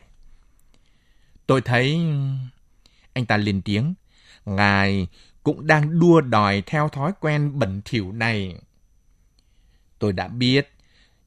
Tôi 1.46 1.60
thấy... 1.60 2.00
Anh 3.12 3.26
ta 3.26 3.36
lên 3.36 3.62
tiếng, 3.62 3.94
ngài 4.46 5.08
cũng 5.48 5.66
đang 5.66 6.00
đua 6.00 6.20
đòi 6.20 6.62
theo 6.66 6.88
thói 6.88 7.12
quen 7.20 7.58
bẩn 7.58 7.82
thỉu 7.84 8.12
này. 8.12 8.60
Tôi 9.98 10.12
đã 10.12 10.28
biết, 10.28 10.72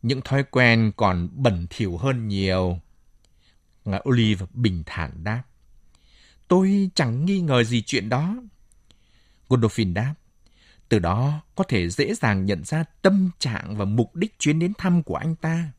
những 0.01 0.21
thói 0.21 0.43
quen 0.43 0.91
còn 0.95 1.29
bẩn 1.31 1.67
thỉu 1.69 1.97
hơn 1.97 2.27
nhiều. 2.27 2.79
Ngài 3.85 4.01
Olive 4.09 4.45
bình 4.53 4.83
thản 4.85 5.23
đáp. 5.23 5.43
Tôi 6.47 6.89
chẳng 6.95 7.25
nghi 7.25 7.41
ngờ 7.41 7.63
gì 7.63 7.81
chuyện 7.81 8.09
đó. 8.09 8.35
Godolphin 9.49 9.93
đáp. 9.93 10.13
Từ 10.89 10.99
đó 10.99 11.41
có 11.55 11.63
thể 11.63 11.89
dễ 11.89 12.13
dàng 12.13 12.45
nhận 12.45 12.63
ra 12.63 12.83
tâm 13.01 13.29
trạng 13.39 13.77
và 13.77 13.85
mục 13.85 14.15
đích 14.15 14.39
chuyến 14.39 14.59
đến 14.59 14.73
thăm 14.77 15.03
của 15.03 15.15
anh 15.15 15.35
ta. 15.35 15.71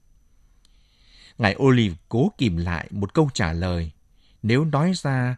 Ngài 1.39 1.57
Olive 1.63 1.97
cố 2.09 2.33
kìm 2.39 2.57
lại 2.57 2.89
một 2.91 3.15
câu 3.15 3.31
trả 3.35 3.53
lời. 3.53 3.91
Nếu 4.43 4.65
nói 4.65 4.93
ra, 4.95 5.37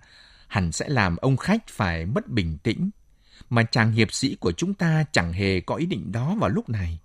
hẳn 0.54 0.72
sẽ 0.72 0.88
làm 0.88 1.16
ông 1.16 1.36
khách 1.36 1.68
phải 1.68 2.06
mất 2.06 2.28
bình 2.28 2.58
tĩnh. 2.62 2.90
mà 3.50 3.62
chàng 3.62 3.92
hiệp 3.92 4.12
sĩ 4.12 4.36
của 4.40 4.52
chúng 4.52 4.74
ta 4.74 5.04
chẳng 5.12 5.32
hề 5.32 5.60
có 5.60 5.74
ý 5.74 5.86
định 5.86 6.12
đó 6.12 6.34
vào 6.40 6.50
lúc 6.50 6.68
này. 6.68 6.98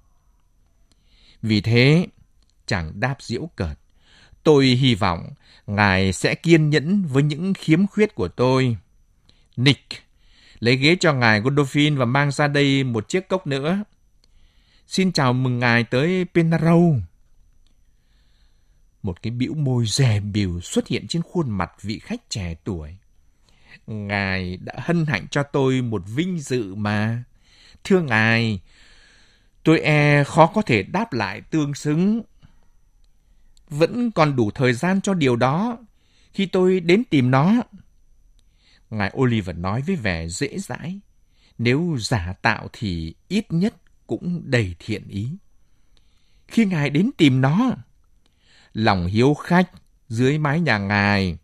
Vì 1.41 1.61
thế, 1.61 2.07
chàng 2.65 2.99
đáp 2.99 3.15
diễu 3.19 3.49
cợt. 3.55 3.79
Tôi 4.43 4.65
hy 4.65 4.95
vọng 4.95 5.29
ngài 5.67 6.13
sẽ 6.13 6.35
kiên 6.35 6.69
nhẫn 6.69 7.03
với 7.03 7.23
những 7.23 7.53
khiếm 7.53 7.87
khuyết 7.87 8.15
của 8.15 8.27
tôi. 8.27 8.77
Nick, 9.57 9.87
lấy 10.59 10.75
ghế 10.75 10.95
cho 10.99 11.13
ngài 11.13 11.41
Godolphin 11.41 11.97
và 11.97 12.05
mang 12.05 12.31
ra 12.31 12.47
đây 12.47 12.83
một 12.83 13.09
chiếc 13.09 13.27
cốc 13.27 13.47
nữa. 13.47 13.83
Xin 14.87 15.11
chào 15.11 15.33
mừng 15.33 15.59
ngài 15.59 15.83
tới 15.83 16.25
Penarrow. 16.33 16.99
Một 19.03 19.21
cái 19.21 19.31
bĩu 19.31 19.53
môi 19.53 19.85
rè 19.85 20.19
bìu 20.19 20.61
xuất 20.61 20.87
hiện 20.87 21.07
trên 21.07 21.21
khuôn 21.21 21.49
mặt 21.49 21.71
vị 21.81 21.99
khách 21.99 22.29
trẻ 22.29 22.55
tuổi. 22.63 22.95
Ngài 23.89 24.57
đã 24.57 24.73
hân 24.77 25.05
hạnh 25.05 25.27
cho 25.31 25.43
tôi 25.43 25.81
một 25.81 26.03
vinh 26.07 26.39
dự 26.39 26.75
mà. 26.75 27.23
Thưa 27.83 28.01
ngài, 28.01 28.59
tôi 29.63 29.79
e 29.79 30.23
khó 30.23 30.47
có 30.47 30.61
thể 30.61 30.83
đáp 30.83 31.13
lại 31.13 31.41
tương 31.41 31.73
xứng. 31.73 32.21
Vẫn 33.69 34.11
còn 34.11 34.35
đủ 34.35 34.51
thời 34.51 34.73
gian 34.73 35.01
cho 35.01 35.13
điều 35.13 35.35
đó 35.35 35.77
khi 36.33 36.45
tôi 36.45 36.79
đến 36.79 37.03
tìm 37.09 37.31
nó. 37.31 37.53
Ngài 38.89 39.11
Oliver 39.17 39.57
nói 39.57 39.81
với 39.81 39.95
vẻ 39.95 40.27
dễ 40.27 40.57
dãi. 40.57 40.99
Nếu 41.57 41.97
giả 41.99 42.33
tạo 42.41 42.69
thì 42.73 43.13
ít 43.27 43.45
nhất 43.49 43.73
cũng 44.07 44.41
đầy 44.45 44.75
thiện 44.79 45.07
ý. 45.07 45.29
Khi 46.47 46.65
Ngài 46.65 46.89
đến 46.89 47.09
tìm 47.17 47.41
nó, 47.41 47.71
lòng 48.73 49.05
hiếu 49.07 49.33
khách 49.33 49.71
dưới 50.09 50.37
mái 50.37 50.59
nhà 50.59 50.77
Ngài. 50.77 51.37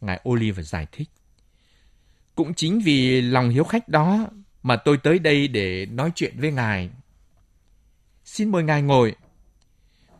Ngài 0.00 0.20
Oliver 0.28 0.68
giải 0.68 0.86
thích. 0.92 1.10
Cũng 2.36 2.54
chính 2.54 2.80
vì 2.80 3.20
lòng 3.20 3.48
hiếu 3.48 3.64
khách 3.64 3.88
đó 3.88 4.28
mà 4.62 4.76
tôi 4.76 4.98
tới 4.98 5.18
đây 5.18 5.48
để 5.48 5.86
nói 5.86 6.12
chuyện 6.14 6.40
với 6.40 6.52
Ngài. 6.52 6.90
Xin 8.24 8.50
mời 8.50 8.62
Ngài 8.62 8.82
ngồi. 8.82 9.16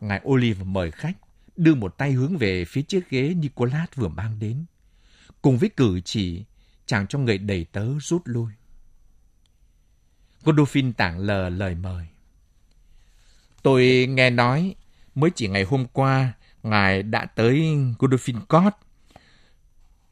Ngài 0.01 0.21
Olive 0.29 0.65
mời 0.65 0.91
khách, 0.91 1.17
đưa 1.57 1.75
một 1.75 1.99
tay 1.99 2.13
hướng 2.13 2.37
về 2.37 2.65
phía 2.65 2.83
chiếc 2.83 3.11
ghế 3.11 3.35
Nicolas 3.35 3.89
vừa 3.95 4.09
mang 4.09 4.39
đến. 4.39 4.65
Cùng 5.43 5.59
với 5.59 5.71
cử 5.77 6.01
chỉ, 6.01 6.45
chàng 6.87 7.07
cho 7.07 7.19
người 7.19 7.39
đầy 7.39 7.67
tớ 7.73 7.87
rút 8.01 8.23
lui. 8.25 8.53
Godolphin 10.43 10.93
tảng 10.93 11.19
lờ 11.19 11.49
lời 11.49 11.75
mời. 11.75 12.07
Tôi 13.63 14.07
nghe 14.11 14.31
nói, 14.31 14.75
mới 15.15 15.31
chỉ 15.35 15.49
ngày 15.49 15.65
hôm 15.65 15.87
qua, 15.93 16.33
ngài 16.63 17.03
đã 17.03 17.25
tới 17.25 17.77
Godolphin 17.99 18.41
Court. 18.49 18.75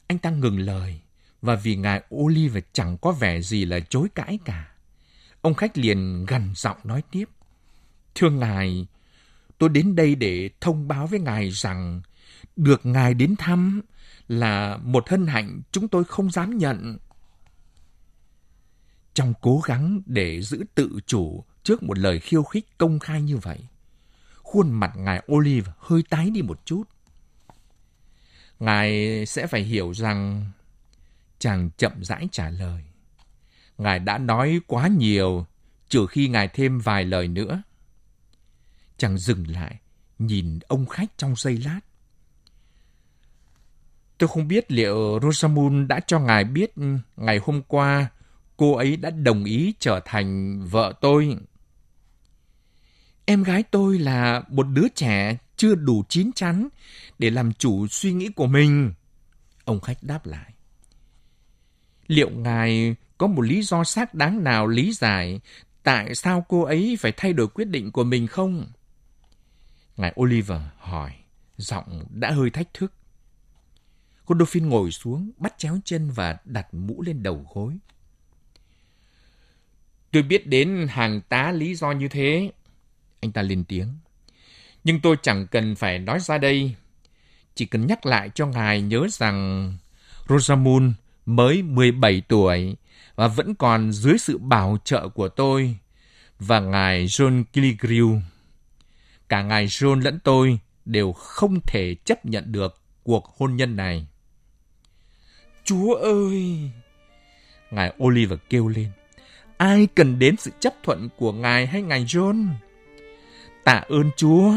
Anh 0.07 0.17
ta 0.17 0.29
ngừng 0.29 0.59
lời, 0.59 1.01
và 1.45 1.55
vì 1.55 1.75
ngài 1.75 2.03
Oliver 2.15 2.63
chẳng 2.73 2.97
có 2.97 3.11
vẻ 3.11 3.41
gì 3.41 3.65
là 3.65 3.79
chối 3.79 4.07
cãi 4.15 4.39
cả. 4.45 4.71
Ông 5.41 5.53
khách 5.53 5.77
liền 5.77 6.25
gần 6.25 6.53
giọng 6.55 6.77
nói 6.83 7.03
tiếp. 7.11 7.25
Thưa 8.15 8.29
ngài, 8.29 8.87
tôi 9.57 9.69
đến 9.69 9.95
đây 9.95 10.15
để 10.15 10.49
thông 10.61 10.87
báo 10.87 11.07
với 11.07 11.19
ngài 11.19 11.49
rằng 11.49 12.01
được 12.55 12.85
ngài 12.85 13.13
đến 13.13 13.35
thăm 13.35 13.81
là 14.27 14.77
một 14.77 15.09
hân 15.09 15.27
hạnh 15.27 15.61
chúng 15.71 15.87
tôi 15.87 16.03
không 16.03 16.31
dám 16.31 16.57
nhận. 16.57 16.97
Trong 19.13 19.33
cố 19.41 19.61
gắng 19.65 20.01
để 20.05 20.41
giữ 20.41 20.63
tự 20.75 20.99
chủ 21.05 21.43
trước 21.63 21.83
một 21.83 21.97
lời 21.97 22.19
khiêu 22.19 22.43
khích 22.43 22.77
công 22.77 22.99
khai 22.99 23.21
như 23.21 23.37
vậy, 23.37 23.59
khuôn 24.43 24.71
mặt 24.71 24.91
ngài 24.95 25.23
Olive 25.31 25.71
hơi 25.77 26.03
tái 26.09 26.29
đi 26.29 26.41
một 26.41 26.65
chút. 26.65 26.83
Ngài 28.59 29.25
sẽ 29.25 29.47
phải 29.47 29.63
hiểu 29.63 29.93
rằng 29.93 30.51
chàng 31.39 31.69
chậm 31.77 32.03
rãi 32.03 32.27
trả 32.31 32.49
lời. 32.49 32.83
Ngài 33.77 33.99
đã 33.99 34.17
nói 34.17 34.59
quá 34.67 34.87
nhiều, 34.87 35.45
trừ 35.89 36.07
khi 36.07 36.27
ngài 36.27 36.47
thêm 36.47 36.79
vài 36.79 37.05
lời 37.05 37.27
nữa. 37.27 37.61
Chàng 38.97 39.17
dừng 39.17 39.47
lại, 39.47 39.79
nhìn 40.19 40.59
ông 40.67 40.85
khách 40.85 41.17
trong 41.17 41.35
giây 41.35 41.57
lát. 41.57 41.79
Tôi 44.17 44.27
không 44.27 44.47
biết 44.47 44.71
liệu 44.71 45.19
Rosamund 45.21 45.89
đã 45.89 45.99
cho 46.07 46.19
ngài 46.19 46.43
biết 46.43 46.71
ngày 47.15 47.39
hôm 47.43 47.61
qua 47.67 48.09
cô 48.57 48.75
ấy 48.75 48.97
đã 48.97 49.09
đồng 49.09 49.43
ý 49.43 49.73
trở 49.79 49.99
thành 50.05 50.59
vợ 50.65 50.93
tôi. 51.01 51.37
Em 53.25 53.43
gái 53.43 53.63
tôi 53.63 53.99
là 53.99 54.43
một 54.49 54.63
đứa 54.63 54.87
trẻ 54.95 55.37
chưa 55.57 55.75
đủ 55.75 56.03
chín 56.09 56.31
chắn 56.35 56.67
để 57.19 57.29
làm 57.29 57.53
chủ 57.53 57.87
suy 57.87 58.13
nghĩ 58.13 58.29
của 58.29 58.47
mình. 58.47 58.93
Ông 59.65 59.79
khách 59.79 59.97
đáp 60.03 60.25
lại. 60.25 60.53
Liệu 62.07 62.29
ngài 62.29 62.95
có 63.17 63.27
một 63.27 63.41
lý 63.41 63.61
do 63.61 63.83
xác 63.83 64.13
đáng 64.13 64.43
nào 64.43 64.67
lý 64.67 64.93
giải 64.93 65.39
tại 65.83 66.15
sao 66.15 66.45
cô 66.49 66.61
ấy 66.61 66.97
phải 66.99 67.11
thay 67.17 67.33
đổi 67.33 67.47
quyết 67.47 67.65
định 67.65 67.91
của 67.91 68.03
mình 68.03 68.27
không? 68.27 68.67
Ngài 69.97 70.13
Oliver 70.21 70.61
hỏi, 70.77 71.11
giọng 71.57 72.05
đã 72.09 72.31
hơi 72.31 72.49
thách 72.49 72.73
thức. 72.73 72.93
Godolphin 74.25 74.69
ngồi 74.69 74.91
xuống, 74.91 75.31
bắt 75.37 75.53
chéo 75.57 75.77
chân 75.85 76.11
và 76.11 76.37
đặt 76.45 76.73
mũ 76.73 77.01
lên 77.01 77.23
đầu 77.23 77.47
gối. 77.53 77.77
Tôi 80.11 80.23
biết 80.23 80.47
đến 80.47 80.87
hàng 80.89 81.21
tá 81.21 81.51
lý 81.51 81.75
do 81.75 81.91
như 81.91 82.07
thế. 82.07 82.51
Anh 83.21 83.31
ta 83.31 83.41
lên 83.41 83.63
tiếng. 83.63 83.87
Nhưng 84.83 85.01
tôi 85.01 85.15
chẳng 85.21 85.47
cần 85.47 85.75
phải 85.75 85.99
nói 85.99 86.19
ra 86.19 86.37
đây. 86.37 86.75
Chỉ 87.55 87.65
cần 87.65 87.87
nhắc 87.87 88.05
lại 88.05 88.31
cho 88.35 88.45
ngài 88.45 88.81
nhớ 88.81 89.07
rằng 89.09 89.73
Rosamund 90.29 90.93
mới 91.25 91.61
17 91.61 92.21
tuổi 92.27 92.75
và 93.15 93.27
vẫn 93.27 93.55
còn 93.55 93.91
dưới 93.91 94.17
sự 94.17 94.37
bảo 94.37 94.77
trợ 94.83 95.07
của 95.07 95.29
tôi 95.29 95.75
và 96.39 96.59
ngài 96.59 97.05
John 97.05 97.43
Killigrew. 97.53 98.19
Cả 99.29 99.41
ngài 99.41 99.67
John 99.67 100.01
lẫn 100.01 100.19
tôi 100.23 100.59
đều 100.85 101.13
không 101.13 101.59
thể 101.67 101.95
chấp 102.05 102.25
nhận 102.25 102.51
được 102.51 102.81
cuộc 103.03 103.25
hôn 103.37 103.55
nhân 103.55 103.75
này. 103.75 104.07
Chúa 105.63 105.95
ơi! 105.95 106.59
Ngài 107.71 107.93
Oliver 108.03 108.39
kêu 108.49 108.67
lên. 108.67 108.89
Ai 109.57 109.87
cần 109.95 110.19
đến 110.19 110.35
sự 110.37 110.51
chấp 110.59 110.73
thuận 110.83 111.09
của 111.17 111.31
ngài 111.31 111.67
hay 111.67 111.81
ngài 111.81 112.05
John? 112.05 112.47
Tạ 113.63 113.83
ơn 113.89 114.11
Chúa! 114.17 114.53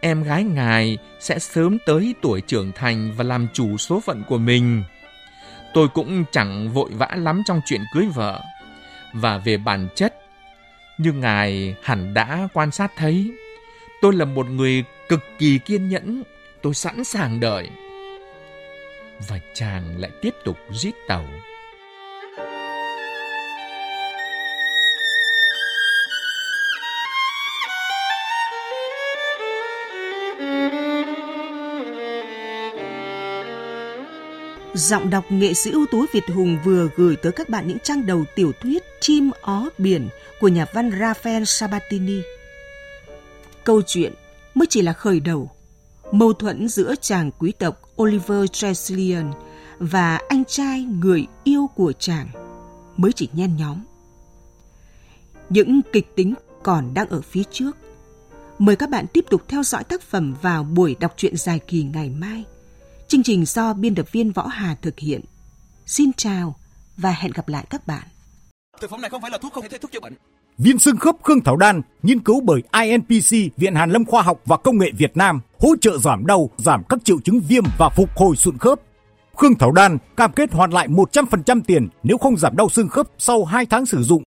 Em 0.00 0.22
gái 0.22 0.44
ngài 0.44 0.98
sẽ 1.20 1.38
sớm 1.38 1.78
tới 1.86 2.14
tuổi 2.22 2.40
trưởng 2.40 2.72
thành 2.74 3.12
và 3.16 3.24
làm 3.24 3.48
chủ 3.52 3.76
số 3.76 4.00
phận 4.00 4.22
của 4.28 4.38
mình. 4.38 4.82
Tôi 5.74 5.88
cũng 5.88 6.24
chẳng 6.32 6.70
vội 6.72 6.90
vã 6.90 7.08
lắm 7.16 7.42
trong 7.46 7.60
chuyện 7.66 7.80
cưới 7.94 8.06
vợ. 8.14 8.42
Và 9.12 9.38
về 9.38 9.56
bản 9.56 9.88
chất, 9.94 10.14
như 10.98 11.12
ngài 11.12 11.76
hẳn 11.82 12.14
đã 12.14 12.48
quan 12.52 12.70
sát 12.70 12.92
thấy, 12.96 13.32
tôi 14.02 14.12
là 14.14 14.24
một 14.24 14.46
người 14.46 14.84
cực 15.08 15.20
kỳ 15.38 15.58
kiên 15.58 15.88
nhẫn. 15.88 16.22
Tôi 16.62 16.74
sẵn 16.74 17.04
sàng 17.04 17.40
đợi 17.40 17.68
và 19.28 19.38
chàng 19.54 19.98
lại 19.98 20.10
tiếp 20.22 20.34
tục 20.44 20.58
giết 20.72 20.94
tàu. 21.08 21.24
Giọng 34.78 35.10
đọc 35.10 35.24
nghệ 35.32 35.54
sĩ 35.54 35.70
ưu 35.70 35.86
tú 35.86 36.04
Việt 36.12 36.24
Hùng 36.34 36.58
vừa 36.64 36.88
gửi 36.96 37.16
tới 37.16 37.32
các 37.32 37.48
bạn 37.48 37.68
những 37.68 37.78
trang 37.78 38.06
đầu 38.06 38.24
tiểu 38.34 38.52
thuyết 38.60 38.82
Chim, 39.00 39.30
ó, 39.40 39.68
biển 39.78 40.08
của 40.40 40.48
nhà 40.48 40.66
văn 40.74 40.90
Raphael 41.00 41.42
Sabatini. 41.46 42.20
Câu 43.64 43.82
chuyện 43.86 44.14
mới 44.54 44.66
chỉ 44.66 44.82
là 44.82 44.92
khởi 44.92 45.20
đầu, 45.20 45.50
mâu 46.12 46.32
thuẫn 46.32 46.68
giữa 46.68 46.94
chàng 47.00 47.30
quý 47.38 47.52
tộc 47.52 47.82
Oliver 48.02 48.50
Tressilian 48.52 49.32
và 49.78 50.20
anh 50.28 50.44
trai 50.44 50.82
người 50.82 51.26
yêu 51.44 51.66
của 51.76 51.92
chàng 51.92 52.28
mới 52.96 53.12
chỉ 53.12 53.28
nhen 53.32 53.56
nhóm. 53.56 53.84
Những 55.50 55.80
kịch 55.92 56.16
tính 56.16 56.34
còn 56.62 56.94
đang 56.94 57.08
ở 57.08 57.20
phía 57.20 57.42
trước. 57.50 57.76
Mời 58.58 58.76
các 58.76 58.90
bạn 58.90 59.06
tiếp 59.12 59.24
tục 59.30 59.42
theo 59.48 59.62
dõi 59.62 59.84
tác 59.84 60.02
phẩm 60.02 60.34
vào 60.42 60.64
buổi 60.64 60.96
đọc 61.00 61.14
truyện 61.16 61.36
dài 61.36 61.58
kỳ 61.58 61.82
ngày 61.82 62.10
mai. 62.10 62.44
Chương 63.08 63.22
trình 63.22 63.44
do 63.44 63.72
biên 63.72 63.94
tập 63.94 64.12
viên 64.12 64.32
Võ 64.32 64.46
Hà 64.46 64.76
thực 64.82 64.98
hiện. 64.98 65.20
Xin 65.86 66.12
chào 66.12 66.54
và 66.96 67.10
hẹn 67.10 67.32
gặp 67.32 67.48
lại 67.48 67.66
các 67.70 67.86
bạn. 67.86 68.02
Thực 68.80 68.90
phẩm 68.90 69.00
này 69.00 69.10
không 69.10 69.20
phải 69.22 69.30
là 69.30 69.38
thuốc 69.38 69.52
không 69.52 69.64
thể 69.70 69.78
thuốc 69.78 69.92
chữa 69.92 70.00
bệnh. 70.00 70.12
Viên 70.58 70.78
xương 70.78 70.96
khớp 70.96 71.16
Khương 71.22 71.40
Thảo 71.40 71.56
Đan, 71.56 71.82
nghiên 72.02 72.20
cứu 72.20 72.40
bởi 72.40 72.62
INPC, 72.82 73.56
Viện 73.56 73.74
Hàn 73.74 73.90
Lâm 73.90 74.04
Khoa 74.04 74.22
học 74.22 74.40
và 74.44 74.56
Công 74.56 74.78
nghệ 74.78 74.90
Việt 74.98 75.16
Nam, 75.16 75.40
hỗ 75.60 75.76
trợ 75.80 75.98
giảm 75.98 76.26
đau, 76.26 76.50
giảm 76.56 76.82
các 76.88 76.98
triệu 77.04 77.20
chứng 77.20 77.40
viêm 77.40 77.64
và 77.78 77.88
phục 77.88 78.10
hồi 78.16 78.36
sụn 78.36 78.58
khớp. 78.58 78.80
Khương 79.36 79.54
Thảo 79.54 79.72
Đan 79.72 79.98
cam 80.16 80.32
kết 80.32 80.52
hoàn 80.52 80.70
lại 80.70 80.88
100% 80.88 81.60
tiền 81.66 81.88
nếu 82.02 82.18
không 82.18 82.36
giảm 82.36 82.56
đau 82.56 82.68
xương 82.68 82.88
khớp 82.88 83.06
sau 83.18 83.44
2 83.44 83.66
tháng 83.66 83.86
sử 83.86 84.02
dụng 84.02 84.22